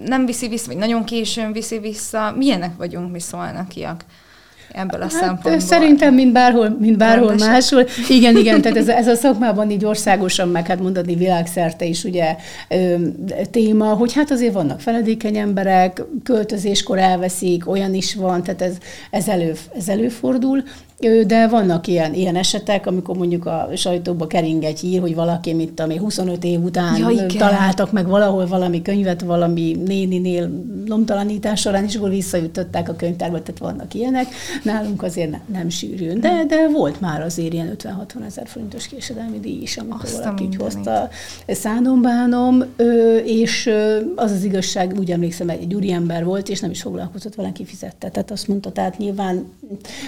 nem 0.04 0.26
viszi 0.26 0.48
vissza, 0.48 0.66
vagy 0.66 0.76
nagyon 0.76 1.04
későn 1.04 1.52
viszi 1.52 1.78
vissza. 1.78 2.34
Milyenek 2.36 2.76
vagyunk 2.76 3.12
mi 3.12 3.20
szolnakiak? 3.20 4.04
ebből 4.74 5.00
a 5.00 5.02
hát, 5.02 5.12
szempontból. 5.12 5.58
Szerintem, 5.58 6.14
mint 6.14 6.32
bárhol, 6.32 6.76
mint 6.80 6.96
bárhol 6.96 7.26
Rendesen. 7.26 7.52
máshol. 7.52 7.86
Igen, 8.08 8.36
igen, 8.36 8.60
tehát 8.60 8.76
ez, 8.76 8.88
ez 8.88 9.08
a 9.08 9.14
szakmában 9.14 9.70
így 9.70 9.84
országosan, 9.84 10.48
meg 10.48 10.66
hát 10.66 10.80
mondani 10.80 11.14
világszerte 11.14 11.84
is 11.84 12.04
ugye 12.04 12.36
ö, 12.68 12.94
téma, 13.50 13.84
hogy 13.84 14.12
hát 14.12 14.30
azért 14.30 14.52
vannak 14.52 14.80
feledékeny 14.80 15.36
emberek, 15.36 16.02
költözéskor 16.22 16.98
elveszik, 16.98 17.68
olyan 17.68 17.94
is 17.94 18.14
van, 18.14 18.42
tehát 18.42 18.62
ez, 18.62 18.76
ez, 19.10 19.28
elő, 19.28 19.54
ez 19.76 19.88
előfordul 19.88 20.62
de 21.26 21.48
vannak 21.48 21.86
ilyen, 21.86 22.14
ilyen 22.14 22.36
esetek, 22.36 22.86
amikor 22.86 23.16
mondjuk 23.16 23.46
a 23.46 23.68
sajtóba 23.76 24.26
kering 24.26 24.64
egy 24.64 24.80
hír, 24.80 25.00
hogy 25.00 25.14
valaki, 25.14 25.52
mit 25.52 25.80
ami 25.80 25.96
25 25.96 26.44
év 26.44 26.62
után 26.62 26.96
ja, 26.96 27.26
találtak 27.38 27.92
meg 27.92 28.06
valahol 28.06 28.46
valami 28.46 28.82
könyvet, 28.82 29.20
valami 29.22 29.76
néninél 29.86 30.50
lomtalanítás 30.86 31.60
során, 31.60 31.84
és 31.84 31.94
akkor 31.94 32.10
visszajutották 32.10 32.88
a 32.88 32.96
könyvtárba, 32.96 33.42
tehát 33.42 33.60
vannak 33.60 33.94
ilyenek. 33.94 34.26
Nálunk 34.62 35.02
azért 35.02 35.30
ne, 35.30 35.38
nem 35.46 35.68
sűrűn, 35.68 36.20
de, 36.20 36.44
de 36.48 36.68
volt 36.68 37.00
már 37.00 37.22
azért 37.22 37.52
ilyen 37.52 37.76
50-60 37.78 38.24
ezer 38.26 38.46
forintos 38.46 38.88
késedelmi 38.88 39.40
díj 39.40 39.62
is, 39.62 39.76
amikor 39.76 40.00
Azt 40.02 40.18
valaki 40.18 40.44
így 40.44 40.56
hozta 40.56 41.08
szánom-bánom, 41.48 42.64
és 43.24 43.70
az 44.16 44.30
az 44.30 44.44
igazság, 44.44 44.94
úgy 44.98 45.10
emlékszem, 45.10 45.48
egy 45.48 45.74
úriember 45.74 46.24
volt, 46.24 46.48
és 46.48 46.60
nem 46.60 46.70
is 46.70 46.82
foglalkozott 46.82 47.34
vele, 47.34 47.52
kifizette. 47.52 48.08
Tehát 48.08 48.30
azt 48.30 48.48
mondta, 48.48 48.72
tehát 48.72 48.98
nyilván 48.98 49.52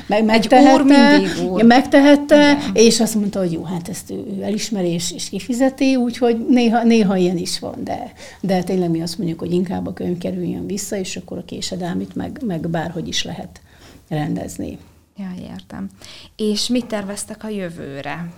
meg, 0.07 0.25
megtehet, 0.25 0.76
megtehette, 0.85 1.43
úr 1.43 1.63
megtehette 1.63 2.51
Igen. 2.51 2.71
és 2.75 3.01
azt 3.01 3.15
mondta, 3.15 3.39
hogy 3.39 3.53
jó, 3.53 3.63
hát 3.63 3.89
ezt 3.89 4.11
ő, 4.11 4.15
ő 4.15 4.43
elismeri 4.43 4.89
és, 4.89 5.13
és 5.13 5.29
kifizeti, 5.29 5.97
úgyhogy 5.97 6.47
néha, 6.49 6.83
néha 6.83 7.17
ilyen 7.17 7.37
is 7.37 7.59
van, 7.59 7.85
de, 7.85 8.13
de 8.41 8.63
tényleg 8.63 8.91
mi 8.91 9.03
azt 9.03 9.19
mondjuk, 9.19 9.39
hogy 9.39 9.53
inkább 9.53 9.87
a 9.87 9.93
könyv 9.93 10.19
kerüljön 10.19 10.67
vissza, 10.67 10.97
és 10.97 11.17
akkor 11.17 11.39
a 11.39 11.45
késedelmit 11.45 12.15
meg, 12.15 12.41
meg 12.47 12.69
bárhogy 12.69 13.09
is 13.09 13.25
lehet 13.25 13.61
rendezni. 14.09 14.79
Ja, 15.17 15.33
értem. 15.53 15.89
És 16.37 16.69
mit 16.69 16.87
terveztek 16.87 17.45
a 17.45 17.49
jövőre? 17.49 18.33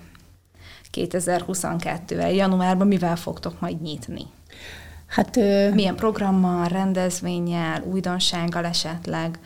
2022-el, 0.92 2.34
januárban 2.34 2.86
mivel 2.86 3.16
fogtok 3.16 3.60
majd 3.60 3.82
nyitni? 3.82 4.22
Hát, 5.06 5.36
Milyen 5.74 5.96
programmal, 5.96 6.68
rendezvényel, 6.68 7.82
újdonsággal 7.82 8.64
esetleg? 8.64 9.38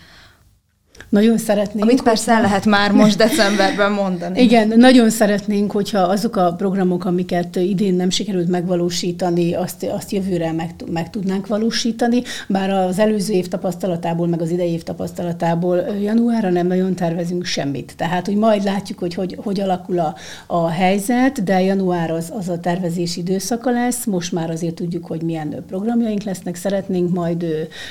Nagyon 1.08 1.38
szeretnénk. 1.38 1.84
Amit 1.84 2.02
persze 2.02 2.32
hogyha... 2.32 2.46
lehet 2.46 2.66
már 2.66 2.92
most 2.92 3.16
decemberben 3.16 3.92
mondani. 3.92 4.40
Igen, 4.46 4.72
nagyon 4.76 5.10
szeretnénk, 5.10 5.70
hogyha 5.72 5.98
azok 5.98 6.36
a 6.36 6.52
programok, 6.52 7.04
amiket 7.04 7.56
idén 7.56 7.94
nem 7.94 8.10
sikerült 8.10 8.48
megvalósítani, 8.48 9.54
azt, 9.54 9.86
azt 9.96 10.10
jövőre 10.10 10.52
meg, 10.52 10.70
meg 10.92 11.10
tudnánk 11.10 11.46
valósítani, 11.46 12.22
bár 12.48 12.70
az 12.70 12.98
előző 12.98 13.32
év 13.32 13.48
tapasztalatából, 13.48 14.26
meg 14.26 14.40
az 14.40 14.50
idei 14.50 14.70
év 14.70 14.82
tapasztalatából 14.82 15.76
januárra 16.02 16.50
nem 16.50 16.66
nagyon 16.66 16.94
tervezünk 16.94 17.44
semmit. 17.44 17.92
Tehát, 17.96 18.26
hogy 18.26 18.36
majd 18.36 18.64
látjuk, 18.64 18.98
hogy 18.98 19.14
hogy, 19.14 19.38
hogy 19.42 19.60
alakul 19.60 19.98
a, 19.98 20.14
a 20.46 20.68
helyzet, 20.68 21.44
de 21.44 21.60
január 21.60 22.10
az, 22.10 22.32
az 22.38 22.48
a 22.48 22.58
tervezési 22.58 23.20
időszaka 23.20 23.70
lesz, 23.70 24.04
most 24.04 24.32
már 24.32 24.50
azért 24.50 24.74
tudjuk, 24.74 25.06
hogy 25.06 25.22
milyen 25.22 25.64
programjaink 25.66 26.22
lesznek, 26.22 26.54
szeretnénk 26.54 27.12
majd 27.14 27.44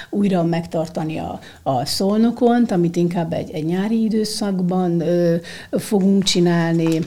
újra 0.10 0.44
megtartani 0.44 1.18
a, 1.18 1.40
a 1.64 1.86
szolnokont, 1.86 2.72
amit 2.72 2.96
inkább 3.02 3.34
egy, 3.34 3.52
egy 3.52 3.66
nyári 3.66 4.04
időszakban 4.04 5.00
ö, 5.00 5.36
fogunk 5.72 6.24
csinálni. 6.24 7.00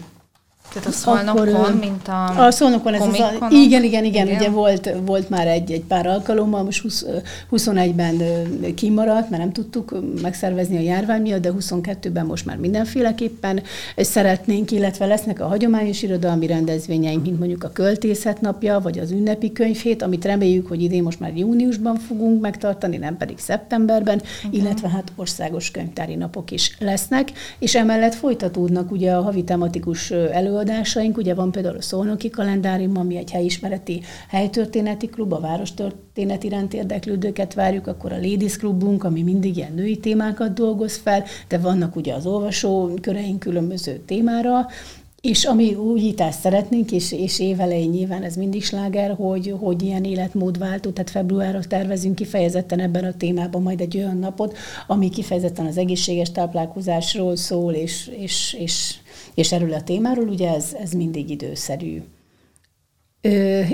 Tehát 0.75 0.89
a 0.89 0.93
szolnokon, 0.93 1.49
akkor, 1.49 1.79
mint 1.79 2.09
a 2.09 2.47
A 2.47 2.51
szolnokon, 2.51 2.95
ez 2.95 3.01
az 3.01 3.19
a, 3.21 3.49
igen, 3.51 3.83
igen, 3.83 3.85
igen, 3.85 4.05
igen, 4.05 4.27
ugye 4.27 4.51
volt, 4.51 4.91
volt 5.07 5.29
már 5.29 5.47
egy, 5.47 5.73
egy 5.73 5.83
pár 5.83 6.07
alkalommal, 6.07 6.63
most 6.63 6.83
20, 6.83 7.07
21-ben 7.53 8.23
kimaradt, 8.75 9.31
mert 9.31 9.43
nem 9.43 9.53
tudtuk 9.53 9.95
megszervezni 10.23 10.77
a 10.77 10.81
járvány 10.81 11.23
miatt, 11.23 11.41
de 11.41 11.53
22-ben 11.59 12.27
most 12.27 12.47
már 12.47 12.57
mindenféleképpen 12.57 13.63
szeretnénk, 13.97 14.71
illetve 14.71 15.07
lesznek 15.07 15.41
a 15.41 15.47
hagyományos 15.47 16.03
irodalmi 16.03 16.47
rendezvényeink, 16.47 17.23
mint 17.23 17.39
mondjuk 17.39 17.65
a 17.65 17.71
költészet 17.73 18.41
napja, 18.41 18.81
vagy 18.81 18.99
az 18.99 19.11
ünnepi 19.11 19.53
könyvhét, 19.53 20.03
amit 20.03 20.25
reméljük, 20.25 20.69
hogy 20.69 20.83
idén 20.83 21.03
most 21.03 21.21
már 21.21 21.37
júniusban 21.37 21.97
fogunk 21.97 22.41
megtartani, 22.41 22.97
nem 22.97 23.17
pedig 23.17 23.39
szeptemberben, 23.39 24.17
uh-huh. 24.19 24.55
illetve 24.61 24.89
hát 24.89 25.13
országos 25.17 25.71
könyvtári 25.71 26.15
napok 26.15 26.51
is 26.51 26.77
lesznek, 26.79 27.33
és 27.59 27.75
emellett 27.75 28.15
folytatódnak 28.15 28.91
ugye 28.91 29.13
a 29.13 29.23
havi 29.23 29.45
tematikus 29.45 30.11
előadások, 30.11 30.63
előadásaink, 30.65 31.17
ugye 31.17 31.35
van 31.35 31.51
például 31.51 31.77
a 31.77 31.83
Szolnoki 31.83 32.31
kalendárium, 32.31 32.97
ami 32.97 33.17
egy 33.17 33.31
helyismereti 33.31 34.01
helytörténeti 34.29 35.07
klub, 35.07 35.33
a 35.33 35.41
várostörténet 35.41 36.45
iránt 36.45 36.75
érdeklődőket 36.75 37.55
várjuk, 37.55 37.87
akkor 37.87 38.13
a 38.13 38.21
Ladies 38.21 38.57
Clubunk, 38.57 39.05
ami 39.05 39.23
mindig 39.23 39.57
ilyen 39.57 39.73
női 39.75 39.97
témákat 39.97 40.53
dolgoz 40.53 40.97
fel, 40.97 41.25
de 41.49 41.59
vannak 41.59 41.97
ugye 41.97 42.15
az 42.15 42.27
olvasó 42.27 42.91
köreink 43.01 43.39
különböző 43.39 44.01
témára, 44.07 44.67
és 45.21 45.45
ami 45.45 45.75
újítást 45.75 46.39
szeretnénk, 46.39 46.93
és, 46.93 47.13
és 47.13 47.41
évelején 47.41 47.91
nyilván 47.91 48.23
ez 48.23 48.37
mindig 48.37 48.65
sláger, 48.65 49.15
hogy, 49.15 49.55
hogy 49.61 49.83
ilyen 49.83 50.05
életmódváltó, 50.05 50.91
tehát 50.91 51.11
februárra 51.11 51.61
tervezünk 51.69 52.15
kifejezetten 52.15 52.81
ebben 52.81 53.05
a 53.05 53.17
témában 53.17 53.63
majd 53.63 53.81
egy 53.81 53.97
olyan 53.97 54.19
napot, 54.19 54.57
ami 54.87 55.09
kifejezetten 55.09 55.67
az 55.67 55.79
egészséges 55.79 56.33
táplálkozásról 56.33 57.37
szól, 57.37 57.73
és, 57.73 58.11
és, 58.19 58.57
és 58.59 58.95
és 59.35 59.53
erről 59.53 59.73
a 59.73 59.83
témáról 59.83 60.29
ugye 60.29 60.55
ez, 60.55 60.75
ez 60.79 60.93
mindig 60.93 61.31
időszerű. 61.31 62.03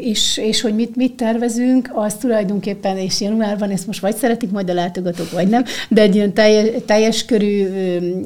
És, 0.01 0.37
és 0.37 0.61
hogy 0.61 0.75
mit, 0.75 0.97
mit 0.97 1.13
tervezünk, 1.13 1.91
az 1.95 2.15
tulajdonképpen, 2.15 2.97
és 2.97 3.21
januárban 3.21 3.71
ezt 3.71 3.87
most 3.87 4.01
vagy 4.01 4.17
szeretik 4.17 4.51
majd 4.51 4.71
a 4.71 4.75
látogatók, 4.75 5.31
vagy 5.31 5.49
nem, 5.49 5.65
de 5.89 6.03
egy 6.03 6.15
ilyen 6.15 6.35
teljes, 6.35 6.67
teljes 6.87 7.25
körű 7.25 7.67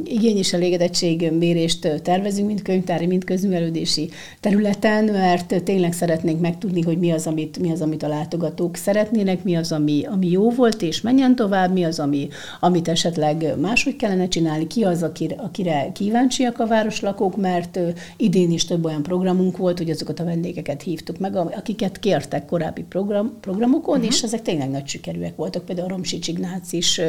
igény 0.05 0.37
és 0.37 0.53
elégedettség 0.53 1.31
mérést 1.39 2.03
tervezünk, 2.03 2.47
mind 2.47 2.63
könyvtári, 2.63 3.07
mind 3.07 3.25
közművelődési 3.25 4.11
területen, 4.41 5.05
mert 5.05 5.63
tényleg 5.63 5.93
szeretnénk 5.93 6.41
megtudni, 6.41 6.83
hogy 6.83 6.99
mi 6.99 7.11
az, 7.11 7.27
amit, 7.27 7.59
mi 7.59 7.71
az, 7.71 7.81
amit 7.81 8.03
a 8.03 8.09
látogatók 8.09 8.77
szeretnének, 8.77 9.45
mi 9.45 9.57
az, 9.57 9.73
ami, 9.73 10.05
ami 10.11 10.31
jó 10.31 10.51
volt, 10.51 10.83
és 10.83 11.01
menjen 11.01 11.37
tovább, 11.37 11.73
mi 11.73 11.85
az, 11.85 11.99
ami, 11.99 12.29
amit 12.61 12.89
esetleg 12.89 13.55
máshogy 13.61 13.97
kellene 13.97 14.29
csinálni, 14.29 14.67
ki 14.67 14.83
az, 14.83 15.03
akire, 15.03 15.35
akire 15.39 15.91
kíváncsiak 15.93 16.59
a 16.59 16.67
városlakók, 16.67 17.37
mert 17.37 17.79
idén 18.17 18.51
is 18.51 18.65
több 18.65 18.85
olyan 18.85 19.03
programunk 19.03 19.57
volt, 19.57 19.79
hogy 19.79 19.91
azokat 19.91 20.21
a 20.21 20.25
vendégeket 20.25 20.83
hívtuk 20.83 21.14
hívtuk 21.19 21.45
meg, 21.45 21.57
akiket 21.57 21.99
kértek 21.99 22.47
korábbi 22.47 22.83
program, 22.83 23.41
programokon, 23.41 23.95
uh-huh. 23.95 24.13
és 24.13 24.23
ezek 24.23 24.43
tényleg 24.43 24.71
nagy 24.71 24.87
sikerűek 24.87 25.37
voltak. 25.37 25.65
Például 25.65 25.87
a 25.87 25.91
Romsics 25.91 26.29
Ignác 26.29 26.73
is 26.73 27.01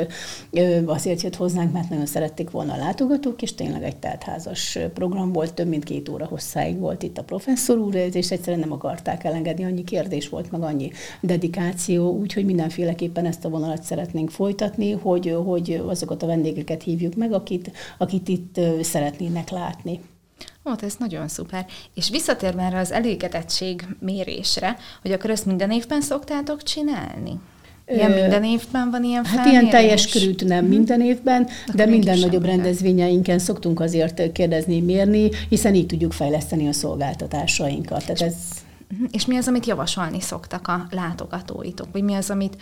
azért 0.85 1.21
jött 1.21 1.35
hozzánk, 1.35 1.71
mert 1.71 1.89
nagyon 1.89 2.05
szerették 2.05 2.50
volna 2.50 2.74
a 2.74 2.77
látogatók, 2.77 3.41
és 3.41 3.55
tényleg 3.55 3.83
egy 3.83 3.95
teltházas 3.95 4.79
program 4.93 5.31
volt, 5.31 5.53
több 5.53 5.67
mint 5.67 5.83
két 5.83 6.09
óra 6.09 6.25
hosszáig 6.25 6.79
volt 6.79 7.03
itt 7.03 7.17
a 7.17 7.24
professzor 7.24 7.77
úr, 7.77 7.95
és 7.95 8.31
egyszerűen 8.31 8.59
nem 8.59 8.71
akarták 8.71 9.24
elengedni, 9.24 9.63
annyi 9.63 9.83
kérdés 9.83 10.29
volt, 10.29 10.51
meg 10.51 10.62
annyi 10.62 10.91
dedikáció, 11.21 12.12
úgyhogy 12.12 12.45
mindenféleképpen 12.45 13.25
ezt 13.25 13.45
a 13.45 13.50
vonalat 13.50 13.83
szeretnénk 13.83 14.29
folytatni, 14.29 14.91
hogy, 14.91 15.35
hogy 15.45 15.81
azokat 15.88 16.24
a 16.24 16.27
vendégeket 16.27 16.83
hívjuk 16.83 17.15
meg, 17.15 17.33
akit, 17.33 17.71
akit 17.97 18.27
itt 18.27 18.59
szeretnének 18.81 19.50
látni. 19.50 20.00
Ó, 20.65 20.72
ez 20.81 20.95
nagyon 21.00 21.27
szuper. 21.27 21.65
És 21.95 22.10
visszatérve 22.10 22.63
erre 22.63 22.79
az 22.79 22.91
elégedettség 22.91 23.88
mérésre, 24.00 24.77
hogy 25.01 25.12
akkor 25.12 25.29
ezt 25.29 25.45
minden 25.45 25.72
évben 25.72 26.01
szoktátok 26.01 26.63
csinálni? 26.63 27.39
Ilyen 27.88 28.12
minden 28.12 28.43
évben 28.43 28.89
van 28.91 29.03
ilyen 29.03 29.25
Hát 29.25 29.45
ilyen 29.45 29.69
teljes 29.69 30.07
körült 30.07 30.45
nem 30.45 30.65
mhm. 30.65 30.74
minden 30.74 31.01
évben, 31.01 31.41
Akkor 31.41 31.75
de 31.75 31.86
minden 31.86 32.19
nagyobb 32.19 32.41
minden. 32.41 32.55
rendezvényeinken 32.55 33.39
szoktunk 33.39 33.79
azért 33.79 34.31
kérdezni, 34.31 34.81
mérni, 34.81 35.29
hiszen 35.50 35.75
így 35.75 35.86
tudjuk 35.86 36.13
fejleszteni 36.13 36.67
a 36.67 36.74
szolgáltatásainkat. 36.74 38.05
Tehát 38.05 38.22
ez... 38.22 38.34
Mhm. 38.97 39.05
És 39.11 39.25
mi 39.25 39.37
az, 39.37 39.47
amit 39.47 39.65
javasolni 39.65 40.21
szoktak 40.21 40.67
a 40.67 40.87
látogatóitok? 40.91 41.87
Vagy 41.91 42.03
mi 42.03 42.13
az, 42.13 42.29
amit 42.29 42.57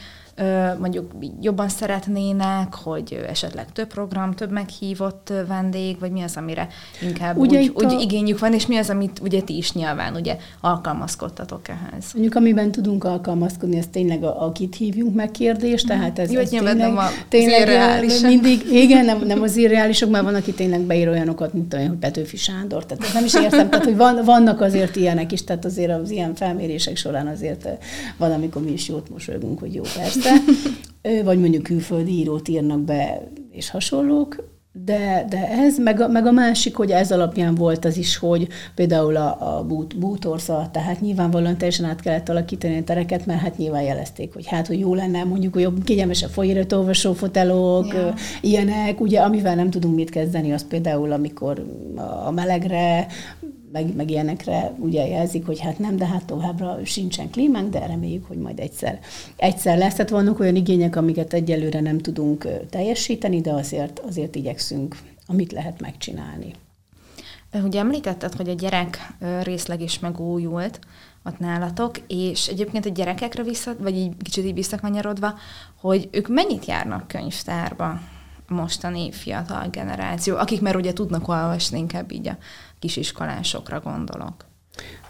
mondjuk 0.79 1.11
jobban 1.41 1.69
szeretnének, 1.69 2.75
hogy 2.75 3.25
esetleg 3.29 3.71
több 3.71 3.87
program, 3.87 4.33
több 4.33 4.51
meghívott 4.51 5.33
vendég, 5.47 5.99
vagy 5.99 6.11
mi 6.11 6.21
az, 6.21 6.37
amire 6.37 6.67
inkább 7.01 7.37
ugye 7.37 7.59
úgy, 7.59 7.71
úgy 7.75 7.93
a... 7.93 7.99
igényük 7.99 8.39
van, 8.39 8.53
és 8.53 8.65
mi 8.65 8.77
az, 8.77 8.89
amit 8.89 9.19
ugye 9.19 9.41
ti 9.41 9.57
is 9.57 9.73
nyilván 9.73 10.15
ugye 10.15 10.37
alkalmazkodtatok 10.61 11.61
ehhez? 11.67 12.05
Mondjuk 12.13 12.35
amiben 12.35 12.71
tudunk 12.71 13.03
alkalmazkodni, 13.03 13.77
ez 13.77 13.87
tényleg 13.91 14.23
a, 14.23 14.45
akit 14.45 14.75
hívjunk 14.75 15.15
meg 15.15 15.31
kérdés, 15.31 15.83
mhm. 15.83 15.91
tehát 15.91 16.19
ez, 16.19 16.31
Jó, 16.31 16.39
ez 16.39 16.49
tényleg, 16.49 16.75
nem 16.75 16.97
a, 16.97 17.05
tényleg 17.29 18.05
mindig, 18.21 18.65
igen, 18.71 19.05
nem, 19.05 19.21
nem 19.25 19.41
az 19.41 19.57
irreálisok, 19.57 20.09
mert 20.09 20.23
van, 20.23 20.35
aki 20.35 20.53
tényleg 20.53 20.81
beír 20.81 21.09
olyanokat, 21.09 21.53
mint 21.53 21.73
olyan, 21.73 21.87
hogy 21.87 21.97
Petőfi 21.97 22.37
Sándor, 22.37 22.85
tehát 22.85 23.13
nem 23.13 23.25
is 23.25 23.33
értem, 23.33 23.69
tehát 23.69 23.85
hogy 23.85 23.97
van, 23.97 24.23
vannak 24.25 24.61
azért 24.61 24.95
ilyenek 24.95 25.31
is, 25.31 25.43
tehát 25.43 25.65
azért 25.65 25.91
az 26.01 26.11
ilyen 26.11 26.22
felmérések 26.35 26.95
során 26.95 27.27
azért 27.27 27.69
van, 28.17 28.31
amikor 28.31 28.63
mi 28.63 28.71
is 28.71 28.87
jót 28.87 29.09
mosolygunk, 29.09 29.59
hogy 29.59 29.73
jó, 29.73 29.81
persze, 29.81 30.31
vagy 31.29 31.39
mondjuk 31.39 31.63
külföldi 31.63 32.11
írót 32.11 32.47
írnak 32.47 32.79
be, 32.79 33.31
és 33.51 33.69
hasonlók, 33.69 34.51
de, 34.75 35.25
de 35.29 35.49
ez, 35.49 35.77
meg 35.79 36.01
a, 36.01 36.07
meg 36.07 36.25
a 36.25 36.31
másik, 36.31 36.75
hogy 36.75 36.91
ez 36.91 37.11
alapján 37.11 37.55
volt 37.55 37.85
az 37.85 37.97
is, 37.97 38.17
hogy 38.17 38.47
például 38.75 39.15
a, 39.15 39.57
a 39.57 39.63
bút, 39.63 39.97
bútorsza, 39.97 40.69
tehát 40.71 41.01
nyilvánvalóan 41.01 41.57
teljesen 41.57 41.85
át 41.85 42.01
kellett 42.01 42.29
alakítani 42.29 42.77
a 42.77 42.83
tereket, 42.83 43.25
mert 43.25 43.39
hát 43.39 43.57
nyilván 43.57 43.81
jelezték, 43.81 44.33
hogy 44.33 44.47
hát, 44.47 44.67
hogy 44.67 44.79
jó 44.79 44.93
lenne 44.93 45.23
mondjuk, 45.23 45.53
hogy 45.53 45.61
jobb, 45.61 45.83
kényelmesebb 45.83 46.29
folyéret 46.29 46.71
olvasó 46.71 47.13
fotelok, 47.13 47.87
ja. 47.87 48.13
ilyenek, 48.41 49.01
ugye, 49.01 49.19
amivel 49.19 49.55
nem 49.55 49.69
tudunk 49.69 49.95
mit 49.95 50.09
kezdeni, 50.09 50.51
az 50.53 50.67
például, 50.67 51.11
amikor 51.11 51.65
a 52.25 52.31
melegre 52.31 53.07
meg, 53.73 53.95
meg 53.95 54.09
ilyenekre 54.09 54.73
ugye 54.77 55.07
jelzik, 55.07 55.45
hogy 55.45 55.59
hát 55.59 55.79
nem, 55.79 55.95
de 55.95 56.05
hát 56.05 56.25
továbbra 56.25 56.77
sincsen 56.85 57.29
klímánk, 57.29 57.69
de 57.69 57.85
reméljük, 57.85 58.27
hogy 58.27 58.37
majd 58.37 58.59
egyszer, 58.59 58.99
egyszer 59.35 59.77
lesz. 59.77 59.93
Tehát 59.93 60.09
vannak 60.09 60.39
olyan 60.39 60.55
igények, 60.55 60.95
amiket 60.95 61.33
egyelőre 61.33 61.79
nem 61.79 61.97
tudunk 61.97 62.47
teljesíteni, 62.69 63.41
de 63.41 63.51
azért, 63.51 63.99
azért 63.99 64.35
igyekszünk, 64.35 64.97
amit 65.27 65.51
lehet 65.51 65.81
megcsinálni. 65.81 66.53
Ugye 67.63 67.79
említetted, 67.79 68.33
hogy 68.33 68.49
a 68.49 68.53
gyerek 68.53 69.13
részleg 69.43 69.81
is 69.81 69.99
megújult 69.99 70.79
ott 71.23 71.39
nálatok, 71.39 71.95
és 72.07 72.47
egyébként 72.47 72.85
a 72.85 72.89
gyerekekre 72.89 73.43
vissza, 73.43 73.75
vagy 73.79 73.97
így 73.97 74.11
kicsit 74.21 74.45
így 74.45 74.53
visszakanyarodva, 74.53 75.33
hogy 75.81 76.09
ők 76.11 76.27
mennyit 76.27 76.65
járnak 76.65 77.07
könyvtárba? 77.07 77.99
Mostani 78.53 79.11
fiatal 79.11 79.67
generáció, 79.67 80.37
akik 80.37 80.61
már 80.61 80.75
ugye 80.75 80.93
tudnak 80.93 81.27
olvasni, 81.27 81.77
inkább 81.77 82.11
így 82.11 82.27
a 82.27 82.37
kisiskolásokra 82.79 83.79
gondolok. 83.79 84.45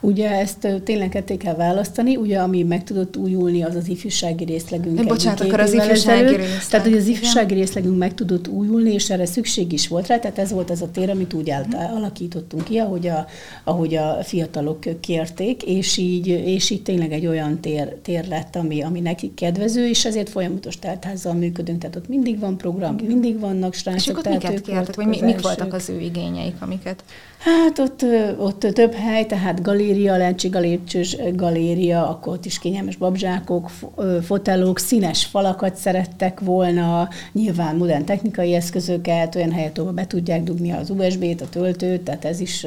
Ugye 0.04 0.30
ezt 0.30 0.68
tényleg 0.84 1.10
ketté 1.10 1.38
kell 1.38 1.56
választani, 1.56 2.16
ugye 2.16 2.40
ami 2.40 2.64
meg 2.64 2.84
tudott 2.84 3.18
újulni, 3.18 3.64
az 3.64 3.76
az 3.76 3.88
ifjúsági 3.88 4.44
részlegünk. 4.44 4.98
De 4.98 5.04
bocsánat, 5.04 5.42
akkor 5.42 5.60
az 5.60 5.74
ifjúsági 5.74 6.36
részleg. 6.36 6.66
Tehát, 6.70 6.86
hogy 6.86 6.98
az 6.98 7.08
ifjúsági 7.08 7.54
részlegünk 7.54 7.98
meg 7.98 8.14
tudott 8.14 8.48
újulni, 8.48 8.94
és 8.94 9.10
erre 9.10 9.26
szükség 9.26 9.72
is 9.72 9.88
volt 9.88 10.08
rá, 10.08 10.20
tehát 10.20 10.40
ez 10.40 10.52
volt 10.52 10.70
az 10.70 10.82
a 10.82 10.92
tér, 10.92 11.10
amit 11.10 11.34
úgy 11.34 11.50
állt, 11.50 11.74
alakítottunk 11.96 12.64
ki, 12.64 12.78
ahogy 12.78 13.08
a, 13.08 13.26
ahogy 13.64 13.96
a 13.96 14.18
fiatalok 14.24 15.00
kérték, 15.00 15.64
és 15.64 15.98
így, 15.98 16.28
és 16.28 16.70
így 16.70 16.82
tényleg 16.82 17.12
egy 17.12 17.28
olyan 17.28 17.60
tér, 17.60 17.96
tér 18.02 18.28
lett, 18.28 18.56
ami, 18.56 18.82
ami 18.82 19.00
nekik 19.00 19.34
kedvező, 19.34 19.88
és 19.88 20.06
ezért 20.06 20.30
folyamatos 20.30 20.80
teltházzal 20.80 21.34
működünk, 21.34 21.80
tehát 21.80 21.96
ott 21.96 22.08
mindig 22.08 22.40
van 22.40 22.58
program, 22.58 22.96
mindig 23.08 23.40
vannak 23.40 23.74
srácok. 23.74 24.00
És 24.00 24.08
akkor 24.08 24.32
miket 24.32 24.62
kértek, 24.62 24.96
vagy 24.96 25.08
mik 25.08 25.42
voltak 25.42 25.74
az 25.74 25.90
ő 25.90 26.00
igényeik, 26.00 26.56
amiket? 26.60 27.04
Hát 27.44 27.80
ott, 27.80 28.06
ott 28.38 28.60
több 28.60 28.94
hely, 28.94 29.26
tehát 29.26 29.62
galéria, 29.94 30.18
Lencsi 30.18 30.48
galépcsős 30.48 31.18
galéria, 31.36 32.10
akkor 32.10 32.34
ott 32.34 32.46
is 32.46 32.60
kényelmes 32.60 32.96
babzsákok, 32.96 33.72
fotelok, 34.22 34.80
színes 34.80 35.26
falakat 35.26 35.76
szerettek 35.76 36.40
volna, 36.40 37.10
nyilván 37.32 37.76
modern 37.76 38.06
technikai 38.06 38.54
eszközöket, 38.54 39.36
olyan 39.36 39.52
helyet, 39.52 39.78
ahol 39.78 39.92
be 39.92 40.08
tudják 40.08 40.44
dugni 40.44 40.72
az 40.72 40.90
USB-t, 40.90 41.42
a 41.42 41.50
töltőt, 41.50 42.02
tehát 42.02 42.26
ez 42.26 42.40
is 42.40 42.66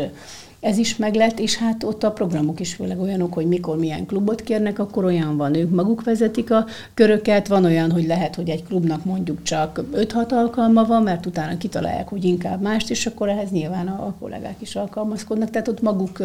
ez 0.66 0.78
is 0.78 0.96
meglett, 0.96 1.38
és 1.38 1.56
hát 1.56 1.84
ott 1.84 2.04
a 2.04 2.12
programok 2.12 2.60
is 2.60 2.74
főleg 2.74 3.00
olyanok, 3.00 3.32
hogy 3.32 3.46
mikor 3.46 3.76
milyen 3.76 4.06
klubot 4.06 4.42
kérnek, 4.42 4.78
akkor 4.78 5.04
olyan 5.04 5.36
van, 5.36 5.54
ők 5.54 5.70
maguk 5.70 6.04
vezetik 6.04 6.50
a 6.50 6.66
köröket, 6.94 7.48
van 7.48 7.64
olyan, 7.64 7.90
hogy 7.90 8.06
lehet, 8.06 8.34
hogy 8.34 8.48
egy 8.48 8.64
klubnak 8.64 9.04
mondjuk 9.04 9.42
csak 9.42 9.84
5-6 9.94 10.28
alkalma 10.28 10.84
van, 10.84 11.02
mert 11.02 11.26
utána 11.26 11.56
kitalálják, 11.56 12.08
hogy 12.08 12.24
inkább 12.24 12.62
mást, 12.62 12.90
és 12.90 13.06
akkor 13.06 13.28
ehhez 13.28 13.50
nyilván 13.50 13.86
a, 13.86 14.06
a 14.06 14.14
kollégák 14.20 14.56
is 14.58 14.76
alkalmazkodnak, 14.76 15.50
tehát 15.50 15.68
ott 15.68 15.82
maguk, 15.82 16.22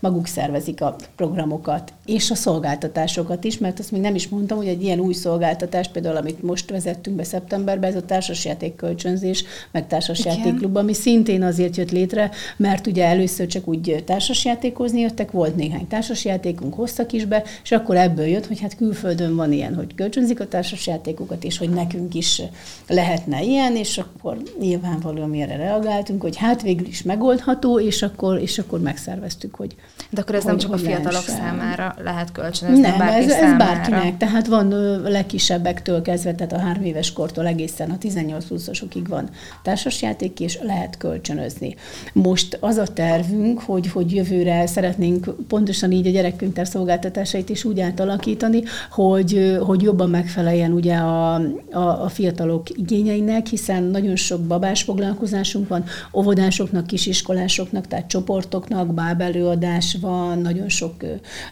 maguk 0.00 0.26
szervezik 0.26 0.80
a 0.80 0.96
programokat, 1.16 1.92
és 2.06 2.30
a 2.30 2.34
szolgáltatásokat 2.34 3.44
is, 3.44 3.58
mert 3.58 3.78
azt 3.78 3.92
még 3.92 4.00
nem 4.00 4.14
is 4.14 4.28
mondtam, 4.28 4.56
hogy 4.56 4.66
egy 4.68 4.82
ilyen 4.82 4.98
új 4.98 5.12
szolgáltatás, 5.12 5.88
például 5.88 6.16
amit 6.16 6.42
most 6.42 6.70
vezettünk 6.70 7.16
be 7.16 7.24
szeptemberben, 7.24 7.90
ez 7.90 7.96
a 7.96 8.04
társasjáték 8.04 8.76
kölcsönzés, 8.76 9.44
meg 9.70 9.86
társasjátékklub, 9.86 10.76
ami 10.76 10.92
szintén 10.92 11.42
azért 11.42 11.76
jött 11.76 11.90
létre, 11.90 12.30
mert 12.56 12.86
ugye 12.86 13.04
először 13.04 13.46
csak 13.46 13.68
úgy 13.68 13.79
úgy 13.88 14.04
társasjátékozni 14.04 15.00
jöttek, 15.00 15.30
volt 15.30 15.56
néhány 15.56 15.86
társasjátékunk, 15.86 16.74
hoztak 16.74 17.12
is 17.12 17.24
be, 17.24 17.42
és 17.62 17.72
akkor 17.72 17.96
ebből 17.96 18.26
jött, 18.26 18.46
hogy 18.46 18.60
hát 18.60 18.76
külföldön 18.76 19.36
van 19.36 19.52
ilyen, 19.52 19.74
hogy 19.74 19.94
kölcsönzik 19.94 20.40
a 20.40 20.48
társasjátékokat, 20.48 21.44
és 21.44 21.58
hogy 21.58 21.70
nekünk 21.70 22.14
is 22.14 22.42
lehetne 22.88 23.42
ilyen, 23.42 23.76
és 23.76 23.98
akkor 23.98 24.42
nyilvánvalóan 24.60 25.34
erre 25.34 25.56
reagáltunk, 25.56 26.22
hogy 26.22 26.36
hát 26.36 26.62
végül 26.62 26.86
is 26.86 27.02
megoldható, 27.02 27.80
és 27.80 28.02
akkor, 28.02 28.40
és 28.40 28.58
akkor 28.58 28.80
megszerveztük, 28.80 29.54
hogy 29.54 29.74
De 30.10 30.20
akkor 30.20 30.34
ez 30.34 30.42
hogy, 30.42 30.50
nem 30.50 30.60
csak 30.60 30.72
a 30.72 30.78
fiatalok 30.78 31.26
lehessen. 31.26 31.34
számára 31.34 31.94
lehet 32.02 32.32
kölcsönözni, 32.32 32.80
Nem, 32.80 33.00
ez, 33.00 33.30
ez 33.30 33.56
bárkinek, 33.56 34.16
tehát 34.16 34.46
van 34.46 34.68
legkisebbektől 35.02 36.02
kezdve, 36.02 36.34
tehát 36.34 36.52
a 36.52 36.58
három 36.58 36.84
éves 36.84 37.12
kortól 37.12 37.46
egészen 37.46 37.90
a 37.90 37.98
18-20-asokig 37.98 39.04
van 39.08 39.28
társasjáték, 39.62 40.40
és 40.40 40.58
lehet 40.62 40.96
kölcsönözni. 40.96 41.74
Most 42.12 42.58
az 42.60 42.76
a 42.76 42.86
tervünk, 42.86 43.59
hogy, 43.60 43.86
hogy 43.86 44.14
jövőre 44.14 44.66
szeretnénk 44.66 45.34
pontosan 45.48 45.92
így 45.92 46.06
a 46.06 46.10
gyerekkönyvtár 46.10 46.66
szolgáltatásait 46.66 47.48
is 47.48 47.64
úgy 47.64 47.80
átalakítani, 47.80 48.62
hogy, 48.90 49.58
hogy 49.60 49.82
jobban 49.82 50.10
megfeleljen 50.10 50.72
ugye 50.72 50.94
a, 50.94 51.34
a, 51.72 52.04
a 52.04 52.08
fiatalok 52.08 52.70
igényeinek, 52.70 53.46
hiszen 53.46 53.82
nagyon 53.82 54.16
sok 54.16 54.40
babás 54.40 54.82
foglalkozásunk 54.82 55.68
van, 55.68 55.84
óvodásoknak, 56.12 56.86
kisiskolásoknak, 56.86 57.86
tehát 57.86 58.08
csoportoknak, 58.08 58.94
bábelőadás 58.94 59.96
van, 60.00 60.38
nagyon 60.38 60.68
sok 60.68 60.94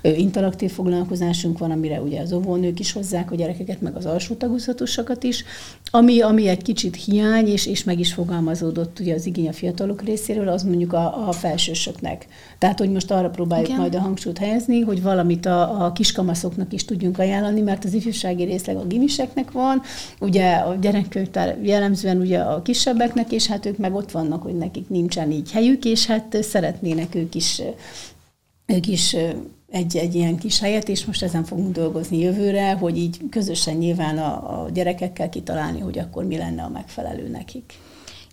interaktív 0.02 0.70
foglalkozásunk 0.70 1.58
van, 1.58 1.70
amire 1.70 2.00
ugye 2.00 2.20
az 2.20 2.32
óvónők 2.32 2.80
is 2.80 2.92
hozzák 2.92 3.30
a 3.30 3.34
gyerekeket, 3.34 3.80
meg 3.80 3.96
az 3.96 4.06
alsó 4.06 4.34
tagozatosakat 4.34 5.22
is, 5.22 5.44
ami, 5.90 6.20
ami 6.20 6.48
egy 6.48 6.62
kicsit 6.62 6.96
hiány, 6.96 7.48
és, 7.48 7.66
és 7.66 7.84
meg 7.84 7.98
is 7.98 8.12
fogalmazódott 8.12 8.98
ugye 9.00 9.14
az 9.14 9.26
igény 9.26 9.48
a 9.48 9.52
fiatalok 9.52 10.02
részéről, 10.02 10.48
az 10.48 10.62
mondjuk 10.62 10.92
a, 10.92 11.28
a 11.28 11.32
felsősöknek 11.32 11.97
lesznek. 12.00 12.26
Tehát, 12.58 12.78
hogy 12.78 12.90
most 12.90 13.10
arra 13.10 13.30
próbáljuk 13.30 13.68
Igen. 13.68 13.80
majd 13.80 13.94
a 13.94 14.00
hangsúlyt 14.00 14.38
helyezni, 14.38 14.80
hogy 14.80 15.02
valamit 15.02 15.46
a, 15.46 15.84
a 15.84 15.92
kiskamaszoknak 15.92 16.72
is 16.72 16.84
tudjunk 16.84 17.18
ajánlani, 17.18 17.60
mert 17.60 17.84
az 17.84 17.94
ifjúsági 17.94 18.44
részleg 18.44 18.76
a 18.76 18.86
gimiseknek 18.86 19.50
van, 19.50 19.82
ugye 20.20 20.54
a 20.54 20.74
gyerekkönyvtár 20.74 21.58
jellemzően 21.62 22.20
ugye 22.20 22.38
a 22.38 22.62
kisebbeknek, 22.62 23.32
és 23.32 23.46
hát 23.46 23.66
ők 23.66 23.76
meg 23.76 23.94
ott 23.94 24.10
vannak, 24.10 24.42
hogy 24.42 24.56
nekik 24.56 24.88
nincsen 24.88 25.30
így 25.30 25.50
helyük, 25.52 25.84
és 25.84 26.06
hát 26.06 26.36
szeretnének 26.42 27.14
ők 27.14 27.34
is, 27.34 27.62
ők 28.66 28.86
is 28.86 29.16
egy, 29.70 29.96
egy 29.96 30.14
ilyen 30.14 30.36
kis 30.36 30.60
helyet, 30.60 30.88
és 30.88 31.04
most 31.04 31.22
ezen 31.22 31.44
fogunk 31.44 31.72
dolgozni 31.72 32.18
jövőre, 32.18 32.72
hogy 32.72 32.98
így 32.98 33.20
közösen 33.30 33.76
nyilván 33.76 34.18
a, 34.18 34.62
a 34.62 34.70
gyerekekkel 34.70 35.28
kitalálni, 35.28 35.80
hogy 35.80 35.98
akkor 35.98 36.24
mi 36.24 36.36
lenne 36.36 36.62
a 36.62 36.68
megfelelő 36.68 37.28
nekik. 37.28 37.74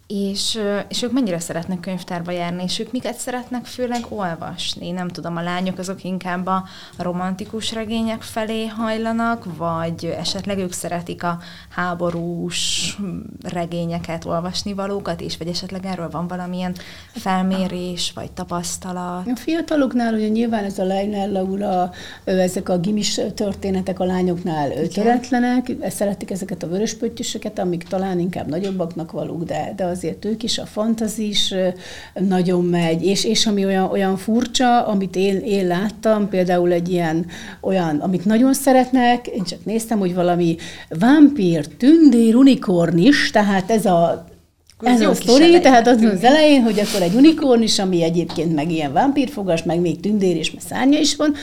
És, 0.07 0.59
és 0.87 1.01
ők 1.01 1.11
mennyire 1.11 1.39
szeretnek 1.39 1.79
könyvtárba 1.79 2.31
járni, 2.31 2.63
és 2.63 2.79
ők 2.79 2.91
miket 2.91 3.17
szeretnek 3.17 3.65
főleg 3.65 4.05
olvasni? 4.09 4.91
Nem 4.91 5.07
tudom, 5.07 5.37
a 5.37 5.41
lányok 5.41 5.77
azok 5.77 6.03
inkább 6.03 6.45
a 6.47 6.63
romantikus 6.97 7.73
regények 7.73 8.21
felé 8.21 8.67
hajlanak, 8.67 9.45
vagy 9.57 10.15
esetleg 10.19 10.57
ők 10.57 10.71
szeretik 10.71 11.23
a 11.23 11.39
háborús 11.69 12.97
regényeket, 13.43 14.25
olvasni 14.25 14.73
valókat 14.73 15.21
is, 15.21 15.37
vagy 15.37 15.47
esetleg 15.47 15.85
erről 15.85 16.09
van 16.09 16.27
valamilyen 16.27 16.75
felmérés, 17.11 18.11
vagy 18.15 18.31
tapasztalat? 18.31 19.27
A 19.27 19.35
fiataloknál 19.35 20.13
ugye 20.13 20.27
nyilván 20.27 20.63
ez 20.63 20.79
a 20.79 20.83
Leiner 20.83 21.29
Laura, 21.29 21.91
ezek 22.23 22.69
a 22.69 22.77
gimis 22.77 23.21
történetek 23.35 23.99
a 23.99 24.05
lányoknál 24.05 24.87
töretlenek, 24.87 25.71
szeretik 25.89 26.31
ezeket 26.31 26.63
a 26.63 26.67
vöröspöttyösöket, 26.67 27.59
amik 27.59 27.83
talán 27.83 28.19
inkább 28.19 28.47
nagyobbaknak 28.47 29.11
valók, 29.11 29.43
de, 29.43 29.73
de 29.75 29.94
azért 29.95 30.25
ők 30.25 30.43
is, 30.43 30.57
a 30.57 30.65
fantazis 30.65 31.53
nagyon 32.13 32.63
megy, 32.63 33.05
és, 33.05 33.23
és 33.23 33.45
ami 33.45 33.65
olyan, 33.65 33.91
olyan 33.91 34.17
furcsa, 34.17 34.87
amit 34.87 35.15
én, 35.15 35.39
én 35.39 35.67
láttam, 35.67 36.29
például 36.29 36.71
egy 36.71 36.89
ilyen 36.89 37.25
olyan, 37.61 37.97
amit 37.97 38.25
nagyon 38.25 38.53
szeretnek, 38.53 39.27
én 39.27 39.43
csak 39.43 39.65
néztem, 39.65 39.99
hogy 39.99 40.13
valami 40.13 40.55
vámpír, 40.89 41.67
tündér, 41.67 42.35
unikornis, 42.35 43.31
tehát 43.31 43.71
ez 43.71 43.85
a 43.85 44.25
ez 44.81 45.01
a 45.01 45.13
sztori, 45.13 45.59
tehát 45.59 45.87
az 45.87 46.01
az 46.01 46.23
elején, 46.23 46.61
hogy 46.61 46.79
akkor 46.79 47.01
egy 47.01 47.13
unikornis, 47.15 47.79
ami 47.79 48.03
egyébként 48.03 48.55
meg 48.55 48.71
ilyen 48.71 48.93
vámpírfogas, 48.93 49.63
meg 49.63 49.79
még 49.79 49.99
tündér 49.99 50.35
és 50.35 50.53
szárnya 50.67 50.99
is 50.99 51.15
van, 51.15 51.33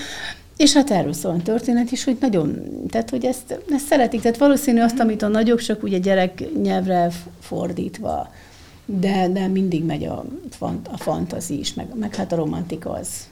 és 0.57 0.73
hát 0.73 0.91
erről 0.91 1.13
szól 1.13 1.35
a 1.39 1.43
történet 1.43 1.93
is, 1.93 2.05
hogy 2.05 2.17
nagyon, 2.21 2.63
tehát 2.91 3.11
hogy 3.11 3.25
ezt, 3.25 3.61
ezt 3.71 3.87
szeretik. 3.87 4.21
Tehát 4.21 4.37
valószínű 4.39 4.81
azt, 4.81 4.99
amit 4.99 5.23
a 5.23 5.29
nagyok, 5.29 5.61
csak 5.61 5.83
ugye 5.83 5.99
gyerek 5.99 6.45
nyelvre 6.63 7.11
fordítva 7.41 8.31
de, 8.87 9.29
de 9.33 9.47
mindig 9.47 9.85
megy 9.85 10.07
a, 10.07 10.25
fant, 10.51 10.89
a 10.89 10.97
fantazi 10.97 11.59
is, 11.59 11.75
meg, 11.75 11.95
meg 11.95 12.15
hát 12.15 12.33
a 12.33 12.37
romantika 12.37 12.91
az, 12.91 13.29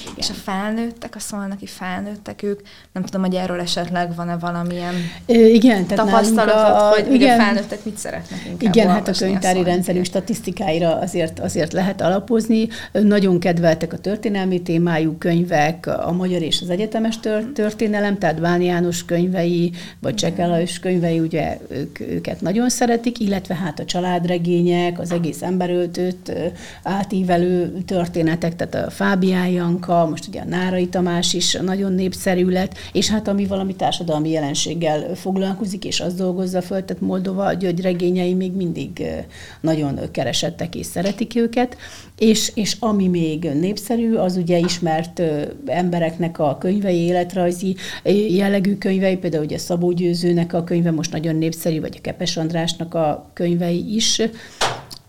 igen. 0.00 0.14
És 0.16 0.30
a 0.30 0.32
felnőttek, 0.32 1.14
a 1.16 1.18
szolnaki 1.18 1.66
felnőttek, 1.66 2.42
ők, 2.42 2.60
nem 2.92 3.02
tudom, 3.02 3.22
hogy 3.22 3.34
erről 3.34 3.60
esetleg 3.60 4.14
van-e 4.14 4.36
valamilyen 4.36 4.94
igen, 5.26 5.86
tehát 5.86 6.04
tapasztalat, 6.06 6.54
a, 6.54 6.88
hogy, 6.88 7.14
igen, 7.14 7.30
hogy 7.30 7.40
a 7.40 7.44
felnőttek 7.44 7.84
mit 7.84 7.96
szeretnek 7.96 8.40
inkább 8.44 8.74
Igen, 8.74 8.88
hát 8.88 9.08
a 9.08 9.12
könyvtári 9.12 9.60
a 9.60 9.64
rendszerünk 9.64 10.04
statisztikáira 10.04 10.98
azért, 10.98 11.40
azért 11.40 11.72
lehet 11.72 12.00
alapozni. 12.00 12.68
Nagyon 12.92 13.38
kedveltek 13.38 13.92
a 13.92 13.98
történelmi 13.98 14.62
témájú 14.62 15.16
könyvek, 15.18 15.86
a 15.86 16.12
magyar 16.12 16.42
és 16.42 16.60
az 16.62 16.70
egyetemes 16.70 17.18
történelem, 17.54 18.18
tehát 18.18 18.40
Bán 18.40 18.60
János 18.60 19.04
könyvei, 19.04 19.72
vagy 20.00 20.14
Csekelajos 20.14 20.78
könyvei, 20.78 21.20
ugye 21.20 21.58
ők, 21.68 22.00
őket 22.00 22.40
nagyon 22.40 22.68
szeretik, 22.68 23.18
illetve 23.18 23.54
hát 23.54 23.78
a 23.78 23.84
családregények, 23.84 25.00
az 25.00 25.12
egész 25.12 25.42
emberöltőt 25.42 26.32
átívelő 26.82 27.82
történetek, 27.86 28.56
tehát 28.56 28.86
a 28.86 28.90
Fábiája, 28.90 29.53
Janka, 29.54 30.06
most 30.08 30.28
ugye 30.28 30.40
a 30.40 30.44
Nárai 30.44 30.88
Tamás 30.88 31.34
is 31.34 31.52
nagyon 31.52 31.92
népszerű 31.92 32.48
lett, 32.48 32.78
és 32.92 33.08
hát 33.08 33.28
ami 33.28 33.46
valami 33.46 33.74
társadalmi 33.74 34.30
jelenséggel 34.30 35.14
foglalkozik, 35.14 35.84
és 35.84 36.00
azt 36.00 36.16
dolgozza 36.16 36.62
föl, 36.62 36.84
tehát 36.84 37.02
Moldova 37.02 37.52
György 37.52 37.80
regényei 37.80 38.34
még 38.34 38.52
mindig 38.52 39.04
nagyon 39.60 40.00
keresettek 40.10 40.74
és 40.74 40.86
szeretik 40.86 41.36
őket, 41.36 41.76
és, 42.18 42.52
és 42.54 42.76
ami 42.80 43.08
még 43.08 43.44
népszerű, 43.44 44.14
az 44.14 44.36
ugye 44.36 44.58
ismert 44.58 45.22
embereknek 45.66 46.38
a 46.38 46.58
könyvei, 46.58 46.96
életrajzi 46.96 47.76
jellegű 48.28 48.76
könyvei, 48.76 49.16
például 49.16 49.44
ugye 49.44 49.58
Szabó 49.58 49.92
Győzőnek 49.92 50.52
a 50.52 50.64
könyve 50.64 50.90
most 50.90 51.12
nagyon 51.12 51.36
népszerű, 51.36 51.80
vagy 51.80 51.94
a 51.98 52.00
Kepes 52.00 52.36
Andrásnak 52.36 52.94
a 52.94 53.30
könyvei 53.32 53.94
is, 53.94 54.22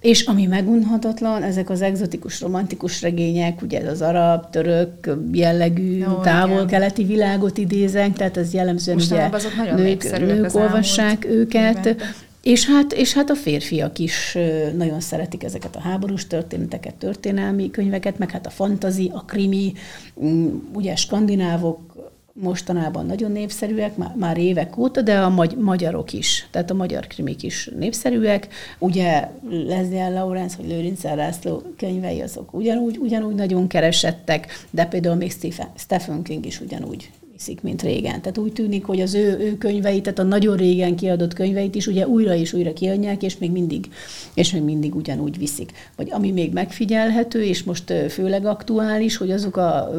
és 0.06 0.22
ami 0.22 0.46
megunhatatlan, 0.46 1.44
ezek 1.44 1.70
az 1.70 1.82
egzotikus, 1.82 2.42
romantikus 2.42 3.02
regények, 3.02 3.62
ugye 3.62 3.82
ez 3.82 3.88
az 3.88 4.02
arab, 4.02 4.50
török 4.50 5.10
jellegű, 5.32 6.04
távol-keleti 6.24 7.04
világot 7.04 7.58
idézek, 7.58 8.14
tehát 8.14 8.38
ez 8.38 8.54
jellemzően 8.54 8.98
ugye 8.98 9.30
nők, 9.76 10.20
nők 10.20 10.56
olvassák 10.56 11.26
őket, 11.26 11.96
És 12.42 12.68
hát, 12.68 12.94
és 12.94 13.14
hát 13.14 13.30
a 13.30 13.36
férfiak 13.36 14.00
is 14.00 14.38
nagyon 14.78 15.00
szeretik 15.00 15.44
ezeket 15.44 15.76
a 15.76 15.80
háborús 15.80 16.28
történeteket, 16.28 16.96
történelmi 16.96 17.72
könyveket, 17.72 18.18
meg 18.18 18.32
hát 18.32 18.46
a 18.46 18.50
fantazi, 18.50 19.12
a 19.14 19.26
krimi, 19.26 19.74
ugye 20.74 20.96
skandinávok 20.96 21.80
mostanában 22.42 23.06
nagyon 23.06 23.32
népszerűek, 23.32 23.98
már, 23.98 24.16
már 24.16 24.38
évek 24.38 24.78
óta, 24.78 25.02
de 25.02 25.20
a 25.20 25.30
magy- 25.30 25.58
magyarok 25.58 26.14
is, 26.14 26.48
tehát 26.52 26.72
a 26.72 26.74
magyar 26.74 27.08
krimik 27.08 27.44
is 27.44 27.70
népszerűek. 27.78 28.48
Ugye 28.80 29.30
Leslie 29.50 30.10
Lawrence 30.10 30.58
vagy 30.58 30.68
Lőrinc 30.68 31.04
László 31.04 31.64
könyvei 31.78 32.22
azok 32.22 32.54
ugyanúgy, 32.54 32.98
ugyanúgy 32.98 33.36
nagyon 33.36 33.68
keresettek, 33.68 34.66
de 34.70 34.86
például 34.86 35.16
még 35.16 35.32
Stephen, 35.32 35.68
Stephen 35.76 36.24
King 36.24 36.46
is 36.46 36.62
ugyanúgy 36.62 37.12
viszik, 37.36 37.62
mint 37.62 37.82
régen. 37.82 38.22
Tehát 38.22 38.38
úgy 38.38 38.54
tűnik, 38.54 38.86
hogy 38.86 39.02
az 39.02 39.14
ő, 39.14 39.38
ő 39.40 39.58
könyveit, 39.58 40.04
tehát 40.04 40.20
a 40.20 40.24
nagyon 40.24 40.58
régen 40.58 40.96
kiadott 40.96 41.34
könyveit 41.34 41.76
is 41.76 41.88
ugye 41.88 42.08
újra 42.08 42.36
és 42.36 42.54
újra 42.54 42.74
kiadják, 42.74 43.24
és 43.24 43.38
még 43.38 43.52
mindig, 43.52 43.88
és 44.34 44.52
még 44.52 44.62
mindig 44.62 44.96
ugyanúgy 44.96 45.38
viszik. 45.38 45.72
Vagy 45.96 46.08
ami 46.12 46.32
még 46.32 46.54
megfigyelhető, 46.54 47.44
és 47.44 47.64
most 47.64 47.94
főleg 48.10 48.46
aktuális, 48.46 49.18
hogy 49.18 49.32
azok 49.32 49.58
a 49.58 49.90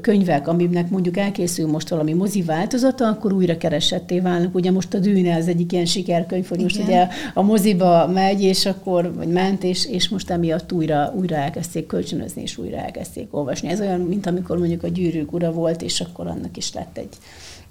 könyvek, 0.00 0.48
aminek 0.48 0.90
mondjuk 0.90 1.16
elkészül 1.16 1.66
most 1.66 1.88
valami 1.88 2.12
mozi 2.12 2.42
változata, 2.42 3.08
akkor 3.08 3.32
újra 3.32 3.56
keresetté 3.56 4.20
válnak. 4.20 4.54
Ugye 4.54 4.70
most 4.70 4.94
a 4.94 4.98
Dűne 4.98 5.36
az 5.36 5.48
egyik 5.48 5.72
ilyen 5.72 5.86
sikerkönyv, 5.86 6.48
hogy 6.48 6.60
most 6.60 6.76
Igen. 6.76 6.86
ugye 6.86 7.08
a 7.34 7.42
moziba 7.42 8.06
megy, 8.06 8.42
és 8.42 8.66
akkor, 8.66 9.14
vagy 9.14 9.28
ment, 9.28 9.64
és, 9.64 9.86
és 9.86 10.08
most 10.08 10.30
emiatt 10.30 10.72
újra, 10.72 11.12
újra 11.16 11.36
elkezdték 11.36 11.86
kölcsönözni, 11.86 12.42
és 12.42 12.58
újra 12.58 12.76
elkezdték 12.76 13.34
olvasni. 13.34 13.68
Ez 13.68 13.80
olyan, 13.80 14.00
mint 14.00 14.26
amikor 14.26 14.58
mondjuk 14.58 14.82
a 14.82 14.88
gyűrűk 14.88 15.32
ura 15.32 15.52
volt, 15.52 15.82
és 15.82 16.00
akkor 16.00 16.26
annak 16.26 16.49
annak 16.50 16.56
is 16.56 16.72
lett 16.72 16.96
egy, 16.96 17.16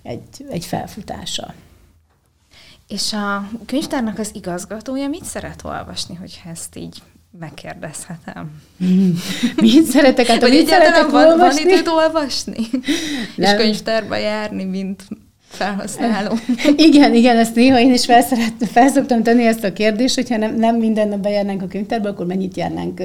egy, 0.03 0.45
egy 0.49 0.65
felfutása. 0.65 1.53
És 2.87 3.13
a 3.13 3.49
könyvtárnak 3.65 4.19
az 4.19 4.31
igazgatója 4.33 5.07
mit 5.07 5.23
szeret 5.23 5.63
olvasni, 5.63 6.15
hogyha 6.15 6.49
ezt 6.49 6.75
így 6.75 7.01
megkérdezhetem? 7.39 8.61
mit 9.55 9.85
szeretek? 9.85 10.25
Hát, 10.25 10.41
Vagy 10.41 10.51
mit 10.51 10.67
szeretek 10.67 11.09
van, 11.09 11.25
olvasni? 11.25 11.63
van 11.63 11.71
időt 11.73 11.87
olvasni? 11.87 12.67
Nem. 13.35 13.57
És 13.57 13.63
könyvtárba 13.63 14.15
járni, 14.15 14.63
mint 14.63 15.03
felhasználó. 15.49 16.37
igen, 16.87 17.13
igen, 17.13 17.37
ezt 17.37 17.55
néha 17.55 17.79
én 17.79 17.93
is 17.93 18.05
felszoktam 18.71 19.23
tenni 19.23 19.45
ezt 19.45 19.63
a 19.63 19.73
kérdést, 19.73 20.15
hogyha 20.15 20.37
nem, 20.37 20.55
nem 20.55 20.75
minden 20.75 21.07
nap 21.07 21.19
bejárnánk 21.19 21.61
a 21.61 21.67
könyvtárba, 21.67 22.09
akkor 22.09 22.25
mennyit 22.25 22.57
járnánk 22.57 23.01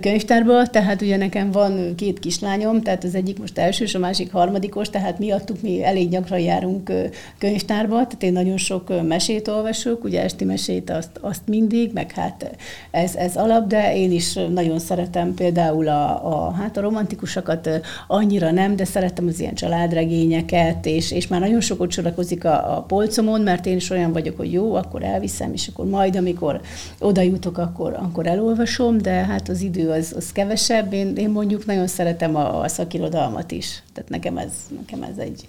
könyvtárba. 0.00 0.66
Tehát 0.66 1.02
ugye 1.02 1.16
nekem 1.16 1.50
van 1.50 1.94
két 1.96 2.18
kislányom, 2.18 2.82
tehát 2.82 3.04
az 3.04 3.14
egyik 3.14 3.38
most 3.38 3.58
elsős, 3.58 3.94
a 3.94 3.98
másik 3.98 4.32
harmadikos, 4.32 4.90
tehát 4.90 5.18
miattuk 5.18 5.62
mi 5.62 5.84
elég 5.84 6.08
gyakran 6.08 6.38
járunk 6.38 6.92
könyvtárba, 7.38 7.94
tehát 7.94 8.22
én 8.22 8.32
nagyon 8.32 8.56
sok 8.56 9.06
mesét 9.06 9.48
olvasok, 9.48 10.04
ugye 10.04 10.22
esti 10.22 10.44
mesét 10.44 10.90
azt, 10.90 11.10
azt 11.20 11.42
mindig, 11.46 11.92
meg 11.92 12.12
hát 12.12 12.56
ez, 12.90 13.14
ez 13.14 13.36
alap, 13.36 13.66
de 13.66 13.96
én 13.96 14.12
is 14.12 14.34
nagyon 14.34 14.78
szeretem 14.78 15.34
például 15.34 15.88
a, 15.88 16.26
a, 16.26 16.50
hát 16.52 16.76
a 16.76 16.80
romantikusakat 16.80 17.68
annyira 18.06 18.50
nem, 18.50 18.76
de 18.76 18.84
szeretem 18.84 19.26
az 19.26 19.40
ilyen 19.40 19.54
családregényeket, 19.54 20.86
és, 20.86 21.12
és 21.12 21.26
már 21.26 21.40
nagyon 21.40 21.60
sok 21.60 21.77
ott 21.80 21.92
sorakozik 21.92 22.44
a, 22.44 22.76
a 22.76 22.82
polcomon, 22.82 23.40
mert 23.40 23.66
én 23.66 23.76
is 23.76 23.90
olyan 23.90 24.12
vagyok, 24.12 24.36
hogy 24.36 24.52
jó, 24.52 24.74
akkor 24.74 25.02
elviszem, 25.02 25.52
és 25.52 25.68
akkor 25.68 25.86
majd, 25.86 26.16
amikor 26.16 26.60
oda 26.98 27.20
jutok, 27.20 27.58
akkor, 27.58 27.92
akkor 27.92 28.26
elolvasom, 28.26 28.98
de 28.98 29.10
hát 29.10 29.48
az 29.48 29.60
idő 29.60 29.90
az, 29.90 30.12
az 30.16 30.32
kevesebb. 30.32 30.92
Én, 30.92 31.16
én 31.16 31.30
mondjuk 31.30 31.66
nagyon 31.66 31.86
szeretem 31.86 32.36
a, 32.36 32.60
a 32.60 32.68
szakirodalmat 32.68 33.50
is. 33.50 33.82
Tehát 33.92 34.10
nekem 34.10 34.38
ez, 34.38 34.52
nekem 34.78 35.02
ez 35.02 35.18
egy, 35.18 35.48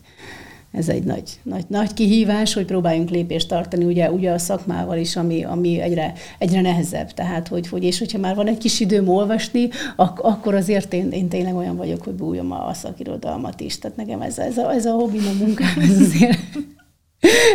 ez 0.71 0.89
egy 0.89 1.03
nagy, 1.03 1.39
nagy, 1.43 1.65
nagy 1.67 1.93
kihívás, 1.93 2.53
hogy 2.53 2.65
próbáljunk 2.65 3.09
lépést 3.09 3.47
tartani 3.47 3.85
ugye, 3.85 4.11
ugye 4.11 4.31
a 4.31 4.37
szakmával 4.37 4.97
is, 4.97 5.15
ami, 5.15 5.43
ami 5.43 5.81
egyre, 5.81 6.13
egyre 6.37 6.61
nehezebb. 6.61 7.11
Tehát, 7.11 7.47
hogy, 7.47 7.67
hogy, 7.67 7.83
és 7.83 7.99
hogyha 7.99 8.17
már 8.17 8.35
van 8.35 8.47
egy 8.47 8.57
kis 8.57 8.79
időm 8.79 9.07
olvasni, 9.07 9.69
ak- 9.95 10.19
akkor 10.19 10.55
azért 10.55 10.93
én, 10.93 11.11
én 11.11 11.27
tényleg 11.27 11.55
olyan 11.55 11.75
vagyok, 11.75 12.03
hogy 12.03 12.13
bújom 12.13 12.51
a, 12.51 12.67
a 12.67 12.73
szakirodalmat 12.73 13.61
is. 13.61 13.79
Tehát 13.79 13.97
nekem 13.97 14.21
ez, 14.21 14.37
ez, 14.37 14.57
a, 14.57 14.73
ez 14.73 14.85
a 14.85 14.91
hobbim, 14.91 15.27
a 15.27 15.43
munkám, 15.43 15.79
ez 15.79 16.01
azért, 16.01 16.39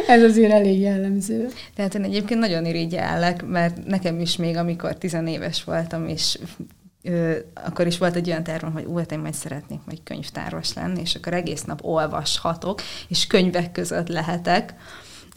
ez 0.06 0.22
azért 0.22 0.52
elég 0.52 0.80
jellemző. 0.80 1.48
Tehát 1.74 1.94
én 1.94 2.02
egyébként 2.02 2.40
nagyon 2.40 2.66
irigyellek, 2.66 3.46
mert 3.46 3.86
nekem 3.86 4.20
is 4.20 4.36
még, 4.36 4.56
amikor 4.56 4.94
tizenéves 4.94 5.64
voltam, 5.64 6.08
és 6.08 6.38
ö, 7.04 7.36
akkor 7.54 7.86
is 7.86 7.98
volt 7.98 8.16
egy 8.16 8.28
olyan 8.28 8.42
tervem, 8.42 8.72
hogy 8.72 8.84
úgy, 8.84 8.98
hát 8.98 9.12
én 9.12 9.18
majd 9.18 9.34
szeretnék 9.34 9.80
majd 9.86 9.98
könyvtáros 10.04 10.72
lenni, 10.72 11.00
és 11.00 11.14
akkor 11.14 11.32
egész 11.34 11.62
nap 11.62 11.84
olvashatok, 11.84 12.80
és 13.08 13.26
könyvek 13.26 13.72
között 13.72 14.08
lehetek. 14.08 14.74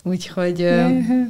Úgyhogy... 0.08 0.60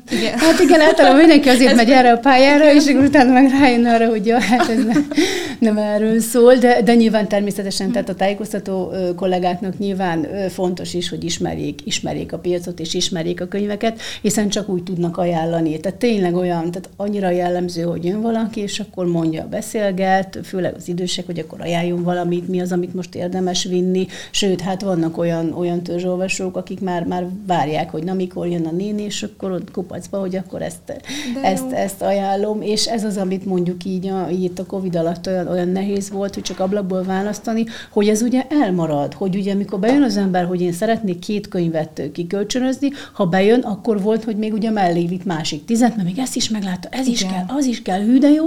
igen. 0.09 0.37
Hát 0.47 0.59
igen, 0.59 0.81
általában 0.81 1.17
mindenki 1.17 1.49
azért 1.49 1.75
megy 1.75 1.89
erre 1.89 2.11
a 2.11 2.17
pályára, 2.17 2.73
és 2.73 2.87
akkor 2.87 3.03
utána 3.03 3.31
meg 3.31 3.49
rájön 3.59 3.85
arra, 3.85 4.09
hogy 4.09 4.25
ja, 4.25 4.41
hát 4.41 4.69
ez 4.69 4.83
nem, 4.83 5.07
nem 5.59 5.77
erről 5.77 6.19
szól, 6.19 6.55
de, 6.55 6.81
de 6.81 6.95
nyilván 6.95 7.27
természetesen, 7.27 7.91
tehát 7.91 8.09
a 8.09 8.15
tájékoztató 8.15 8.93
kollégáknak 9.15 9.77
nyilván 9.77 10.27
fontos 10.49 10.93
is, 10.93 11.09
hogy 11.09 11.23
ismerjék, 11.23 11.79
ismerjék 11.83 12.33
a 12.33 12.37
piacot, 12.37 12.79
és 12.79 12.93
ismerjék 12.93 13.41
a 13.41 13.47
könyveket, 13.47 14.01
hiszen 14.21 14.49
csak 14.49 14.69
úgy 14.69 14.83
tudnak 14.83 15.17
ajánlani. 15.17 15.79
Tehát 15.79 15.99
tényleg 15.99 16.35
olyan, 16.35 16.71
tehát 16.71 16.89
annyira 16.95 17.29
jellemző, 17.29 17.81
hogy 17.81 18.05
jön 18.05 18.21
valaki, 18.21 18.61
és 18.61 18.79
akkor 18.79 19.05
mondja, 19.05 19.47
beszélget, 19.49 20.39
főleg 20.43 20.73
az 20.75 20.87
idősek, 20.87 21.25
hogy 21.25 21.39
akkor 21.39 21.61
ajánljon 21.61 22.03
valamit, 22.03 22.47
mi 22.47 22.59
az, 22.59 22.71
amit 22.71 22.93
most 22.93 23.15
érdemes 23.15 23.63
vinni. 23.63 24.07
Sőt, 24.31 24.61
hát 24.61 24.81
vannak 24.81 25.17
olyan, 25.17 25.53
olyan 25.53 25.83
törzsolvasók, 25.83 26.57
akik 26.57 26.79
már, 26.79 27.03
már 27.03 27.25
várják, 27.47 27.89
hogy 27.89 28.03
na 28.03 28.13
mikor 28.13 28.47
jön 28.47 28.65
a 28.67 28.71
néni, 28.71 29.01
és 29.01 29.23
akkor 29.23 29.51
ott 29.51 29.71
kupacba, 29.71 30.19
hogy 30.19 30.35
akkor 30.35 30.61
ezt, 30.61 31.01
ezt, 31.43 31.71
ezt 31.71 32.01
ajánlom, 32.01 32.61
és 32.61 32.85
ez 32.85 33.03
az, 33.03 33.17
amit 33.17 33.45
mondjuk 33.45 33.85
így, 33.85 34.07
a, 34.07 34.29
így 34.29 34.51
a 34.55 34.65
Covid 34.65 34.95
alatt 34.95 35.27
olyan, 35.27 35.47
olyan 35.47 35.67
nehéz 35.67 36.09
volt, 36.09 36.33
hogy 36.33 36.43
csak 36.43 36.59
ablakból 36.59 37.03
választani, 37.03 37.65
hogy 37.91 38.07
ez 38.07 38.21
ugye 38.21 38.45
elmarad, 38.49 39.13
hogy 39.13 39.35
ugye 39.35 39.51
amikor 39.53 39.79
bejön 39.79 40.03
az 40.03 40.17
ember, 40.17 40.45
hogy 40.45 40.61
én 40.61 40.71
szeretnék 40.71 41.19
két 41.19 41.47
könyvet 41.47 42.01
kikölcsönözni, 42.13 42.89
ha 43.13 43.25
bejön, 43.25 43.59
akkor 43.59 44.01
volt, 44.01 44.23
hogy 44.23 44.37
még 44.37 44.53
ugye 44.53 44.69
mellé 44.69 45.05
vitt 45.05 45.25
másik 45.25 45.65
tizet, 45.65 45.95
mert 45.95 46.07
még 46.07 46.19
ezt 46.19 46.35
is 46.35 46.49
meglátta, 46.49 46.87
ez 46.91 47.07
Igen. 47.07 47.11
is 47.11 47.25
kell, 47.25 47.45
az 47.57 47.65
is 47.65 47.81
kell, 47.81 48.01
hű 48.01 48.17
de 48.17 48.29
jó, 48.29 48.45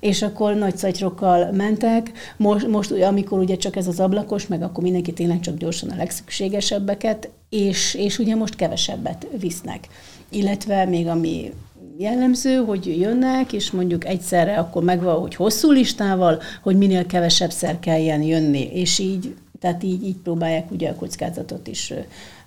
és 0.00 0.22
akkor 0.22 0.54
nagy 0.54 0.76
szatyrokkal 0.76 1.52
mentek, 1.52 2.12
most, 2.36 2.66
most 2.66 2.90
amikor 2.90 3.38
ugye 3.38 3.56
csak 3.56 3.76
ez 3.76 3.86
az 3.86 4.00
ablakos, 4.00 4.46
meg 4.46 4.62
akkor 4.62 4.82
mindenki 4.82 5.12
tényleg 5.12 5.40
csak 5.40 5.56
gyorsan 5.56 5.90
a 5.90 5.96
legszükségesebbeket, 5.96 7.28
és, 7.50 7.94
és 7.94 8.18
ugye 8.18 8.34
most 8.34 8.56
kevesebbet 8.56 9.26
visznek. 9.38 9.88
Illetve 10.28 10.84
még 10.84 11.06
ami 11.06 11.52
jellemző, 11.98 12.56
hogy 12.56 12.98
jönnek, 12.98 13.52
és 13.52 13.70
mondjuk 13.70 14.04
egyszerre 14.06 14.58
akkor 14.58 14.82
megvan, 14.82 15.20
hogy 15.20 15.34
hosszú 15.34 15.70
listával, 15.70 16.40
hogy 16.62 16.76
minél 16.76 17.06
kevesebb 17.06 17.50
szer 17.50 17.78
kelljen 17.80 18.22
jönni, 18.22 18.68
és 18.72 18.98
így, 18.98 19.34
tehát 19.58 19.82
így, 19.82 20.04
így 20.04 20.16
próbálják 20.16 20.70
ugye 20.70 20.88
a 20.88 20.94
kockázatot 20.94 21.66
is 21.66 21.92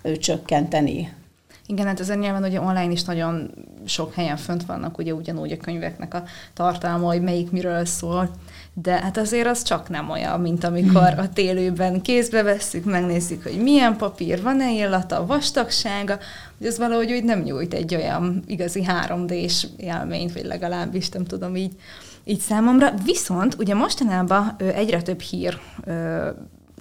ö, 0.02 0.16
csökkenteni. 0.16 1.12
Igen, 1.66 1.86
hát 1.86 2.00
azért 2.00 2.18
nyilván 2.18 2.44
ugye 2.44 2.60
online 2.60 2.92
is 2.92 3.04
nagyon 3.04 3.50
sok 3.84 4.14
helyen 4.14 4.36
fönt 4.36 4.66
vannak 4.66 4.98
ugye 4.98 5.14
ugyanúgy 5.14 5.52
a 5.52 5.56
könyveknek 5.56 6.14
a 6.14 6.24
tartalma, 6.54 7.06
hogy 7.06 7.22
melyik 7.22 7.50
miről 7.50 7.84
szól, 7.84 8.30
de 8.74 8.92
hát 8.92 9.16
azért 9.16 9.46
az 9.46 9.62
csak 9.62 9.88
nem 9.88 10.10
olyan, 10.10 10.40
mint 10.40 10.64
amikor 10.64 11.14
a 11.16 11.28
télőben 11.28 12.00
kézbe 12.02 12.42
vesszük, 12.42 12.84
megnézzük, 12.84 13.42
hogy 13.42 13.62
milyen 13.62 13.96
papír, 13.96 14.42
van-e 14.42 14.72
illata, 14.72 15.26
vastagsága, 15.26 16.18
hogy 16.58 16.66
ez 16.66 16.78
valahogy 16.78 17.12
úgy 17.12 17.24
nem 17.24 17.40
nyújt 17.40 17.74
egy 17.74 17.94
olyan 17.94 18.42
igazi 18.46 18.86
3D-s 18.88 19.66
élményt, 19.76 20.32
vagy 20.32 20.44
legalábbis 20.44 21.08
nem 21.08 21.24
tudom 21.24 21.56
így, 21.56 21.72
így 22.24 22.40
számomra. 22.40 22.94
Viszont 23.04 23.56
ugye 23.58 23.74
mostanában 23.74 24.56
egyre 24.74 25.02
több 25.02 25.20
hír 25.20 25.58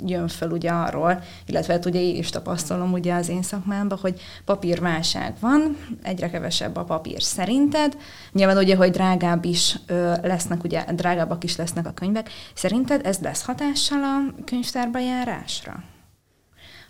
jön 0.05 0.27
fel 0.27 0.51
ugye 0.51 0.69
arról, 0.69 1.23
illetve 1.45 1.73
hát 1.73 1.85
ugye 1.85 2.01
én 2.01 2.15
is 2.15 2.29
tapasztalom 2.29 2.93
ugye 2.93 3.13
az 3.13 3.29
én 3.29 3.41
szakmámban, 3.41 3.97
hogy 4.01 4.21
papírválság 4.45 5.35
van, 5.39 5.77
egyre 6.03 6.29
kevesebb 6.29 6.75
a 6.75 6.83
papír 6.83 7.21
szerinted. 7.21 7.97
Nyilván 8.31 8.57
ugye, 8.57 8.75
hogy 8.75 8.91
drágább 8.91 9.45
is 9.45 9.79
ö, 9.85 10.13
lesznek, 10.21 10.63
ugye 10.63 10.83
drágábbak 10.93 11.43
is 11.43 11.55
lesznek 11.55 11.87
a 11.87 11.93
könyvek. 11.93 12.29
Szerinted 12.53 13.05
ez 13.05 13.17
lesz 13.19 13.45
hatással 13.45 14.03
a 14.03 14.43
könyvtárba 14.45 14.99
járásra? 14.99 15.83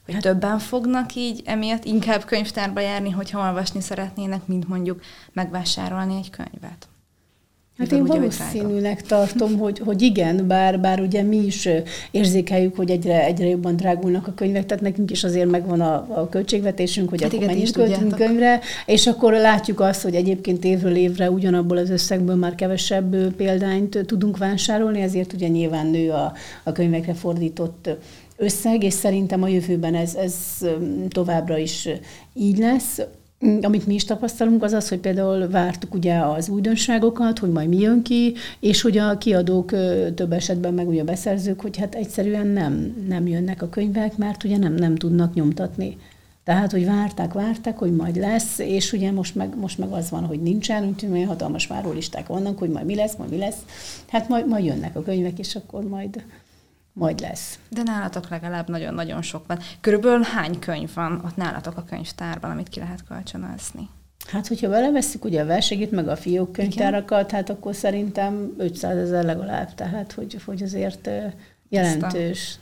Hogy 0.06 0.14
hát, 0.14 0.24
többen 0.24 0.60
fognak 0.60 1.16
így 1.16 1.42
emiatt 1.46 1.84
inkább 1.84 2.26
könyvtárba 2.26 2.80
járni, 2.80 3.10
hogyha 3.10 3.48
olvasni 3.48 3.82
szeretnének, 3.82 4.48
mint 4.48 4.68
mondjuk 4.68 5.02
megvásárolni 5.34 6.16
egy 6.16 6.30
könyvet? 6.30 6.88
Hát 7.78 7.92
én 7.92 8.06
valószínűleg 8.06 9.02
tartom, 9.02 9.58
hogy, 9.64 9.80
hogy 9.80 10.02
igen, 10.02 10.48
bár, 10.48 10.80
bár 10.80 11.00
ugye 11.00 11.22
mi 11.22 11.38
is 11.38 11.70
érzékeljük, 12.12 12.76
hogy 12.76 12.90
egyre, 12.90 13.26
egyre 13.26 13.48
jobban 13.48 13.76
drágulnak 13.76 14.28
a 14.28 14.34
könyvek, 14.34 14.66
tehát 14.66 14.84
nekünk 14.84 15.12
is 15.12 15.24
azért 15.24 15.50
megvan 15.50 15.82
a, 15.82 15.94
a 15.94 16.30
költségvetésünk, 16.30 17.10
hogy 17.10 17.22
hát 17.22 17.34
akkor 17.34 17.46
mennyit 17.46 17.72
költünk 17.72 18.16
könyvre, 18.16 18.60
és 18.86 19.08
akkor 19.08 19.34
látjuk 19.34 19.80
azt, 19.80 20.02
hogy 20.02 20.16
egyébként 20.16 20.64
évről 20.64 20.96
évre 20.96 21.32
ugyanabból 21.32 21.78
az 21.78 21.90
összegből 21.90 22.36
már 22.36 22.56
kevesebb 22.56 23.16
példányt 23.34 24.06
tudunk 24.06 24.38
vásárolni, 24.38 25.02
ezért 25.02 25.34
ugye 25.34 25.48
nyilván 25.48 25.88
nő 25.88 26.10
a, 26.10 26.34
a 26.64 26.72
könyvekre 26.72 27.14
fordított 27.14 27.90
összeg, 28.38 28.84
és 28.84 28.94
szerintem 28.94 29.44
a 29.44 29.48
jövőben 29.48 29.96
ez, 29.96 30.16
ez 30.16 30.36
továbbra 31.10 31.58
is 31.58 31.90
így 32.34 32.58
lesz. 32.58 33.02
Amit 33.62 33.88
mi 33.88 33.94
is 33.94 34.06
tapasztalunk, 34.06 34.64
az 34.64 34.74
az, 34.74 34.90
hogy 34.90 35.00
például 35.00 35.48
vártuk 35.50 35.94
ugye 35.94 36.16
az 36.18 36.50
újdonságokat, 36.50 37.40
hogy 37.40 37.52
majd 37.52 37.70
mi 37.70 37.78
jön 37.78 38.02
ki, 38.02 38.34
és 38.60 38.82
hogy 38.82 38.98
a 38.98 39.18
kiadók 39.18 39.72
több 40.16 40.32
esetben, 40.32 40.74
meg 40.74 40.88
ugye 40.88 41.02
a 41.02 41.06
beszerzők, 41.06 41.62
hogy 41.62 41.78
hát 41.78 41.96
egyszerűen 41.96 42.48
nem, 42.48 43.06
nem 43.08 43.28
jönnek 43.28 43.62
a 43.62 43.70
könyvek, 43.70 44.18
mert 44.18 44.44
ugye 44.44 44.58
nem, 44.58 44.74
nem 44.74 44.96
tudnak 44.96 45.34
nyomtatni. 45.34 45.98
Tehát, 46.44 46.72
hogy 46.72 46.86
várták, 46.86 47.34
várták, 47.34 47.78
hogy 47.78 47.96
majd 47.96 48.16
lesz, 48.16 48.60
és 48.60 48.94
ugye 48.94 49.12
most 49.12 49.36
meg, 49.36 49.58
most 49.60 49.78
meg 49.78 49.92
az 49.92 50.10
van, 50.10 50.26
hogy 50.26 50.42
nincsen, 50.42 50.88
úgyhogy 50.88 51.12
olyan 51.12 51.28
hatalmas 51.28 51.68
várólisták 51.68 52.28
vannak, 52.28 52.58
hogy 52.58 52.70
majd 52.70 52.86
mi 52.86 52.96
lesz, 52.96 53.16
majd 53.16 53.30
mi 53.30 53.38
lesz. 53.38 53.58
Hát 54.08 54.30
majd, 54.30 54.48
majd 54.48 54.66
jönnek 54.66 54.96
a 54.96 55.04
könyvek, 55.04 55.40
és 55.40 55.56
akkor 55.56 55.84
majd, 55.84 56.24
majd 56.94 57.20
lesz. 57.20 57.60
De 57.70 57.84
nálatok 57.84 58.30
legalább 58.30 58.70
nagyon-nagyon 58.70 59.22
sok 59.22 59.48
van. 59.48 59.60
Körülbelül 59.82 60.24
hány 60.24 60.60
könyv 60.60 60.94
van 60.94 61.22
ott 61.26 61.36
nálatok 61.36 61.78
a 61.78 61.84
könyvtárban, 61.84 62.52
amit 62.52 62.70
ki 62.70 62.80
lehet 62.80 63.04
kölcsönözni? 63.08 63.90
Hát, 64.28 64.48
hogyha 64.48 64.70
beleveszünk 64.70 65.26
ugye 65.26 65.42
a 65.42 65.46
verségét, 65.46 65.92
meg 65.92 66.08
a 66.08 66.16
fiók 66.16 66.52
könyvtárakat, 66.52 67.32
hát 67.32 67.50
akkor 67.50 67.76
szerintem 67.76 68.54
500 68.58 68.98
ezer 68.98 69.24
legalább, 69.24 69.74
tehát 69.74 70.12
hogy, 70.12 70.42
hogy 70.46 70.64
azért 70.64 71.10
jelentős. 71.70 72.60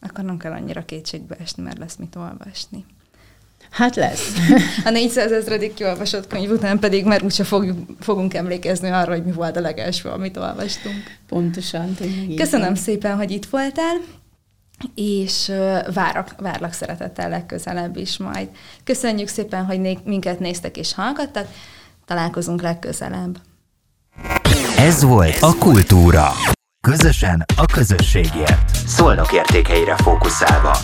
Akkor 0.00 0.24
nem 0.24 0.36
kell 0.36 0.52
annyira 0.52 0.84
kétségbe 0.84 1.36
esni, 1.36 1.62
mert 1.62 1.78
lesz 1.78 1.96
mit 1.96 2.16
olvasni. 2.16 2.84
Hát 3.74 3.96
lesz. 3.96 4.32
A 4.84 4.90
400 4.90 5.32
ezredik 5.32 5.74
kiolvasott 5.74 6.26
könyv 6.26 6.50
után 6.50 6.78
pedig 6.78 7.04
már 7.04 7.22
úgyse 7.22 7.44
fog, 7.44 7.74
fogunk 8.00 8.34
emlékezni 8.34 8.88
arra, 8.88 9.12
hogy 9.12 9.24
mi 9.24 9.32
volt 9.32 9.56
a 9.56 9.60
legelső, 9.60 10.08
amit 10.08 10.36
olvastunk. 10.36 10.96
Pontosan. 11.28 11.96
Köszönöm 12.36 12.74
szépen, 12.74 13.16
hogy 13.16 13.30
itt 13.30 13.46
voltál, 13.46 13.96
és 14.94 15.52
várok, 15.94 16.34
várlak 16.38 16.72
szeretettel 16.72 17.28
legközelebb 17.28 17.96
is 17.96 18.16
majd. 18.16 18.48
Köszönjük 18.84 19.28
szépen, 19.28 19.64
hogy 19.64 19.80
né- 19.80 20.04
minket 20.04 20.38
néztek 20.38 20.76
és 20.76 20.94
hallgattak. 20.94 21.48
Találkozunk 22.06 22.62
legközelebb. 22.62 23.38
Ez 24.76 25.02
volt 25.02 25.36
a 25.40 25.54
Kultúra. 25.58 26.32
Közösen 26.80 27.44
a 27.56 27.66
közösségért. 27.66 28.76
Szolnok 28.86 29.32
értékeire 29.32 29.96
fókuszálva. 29.96 30.76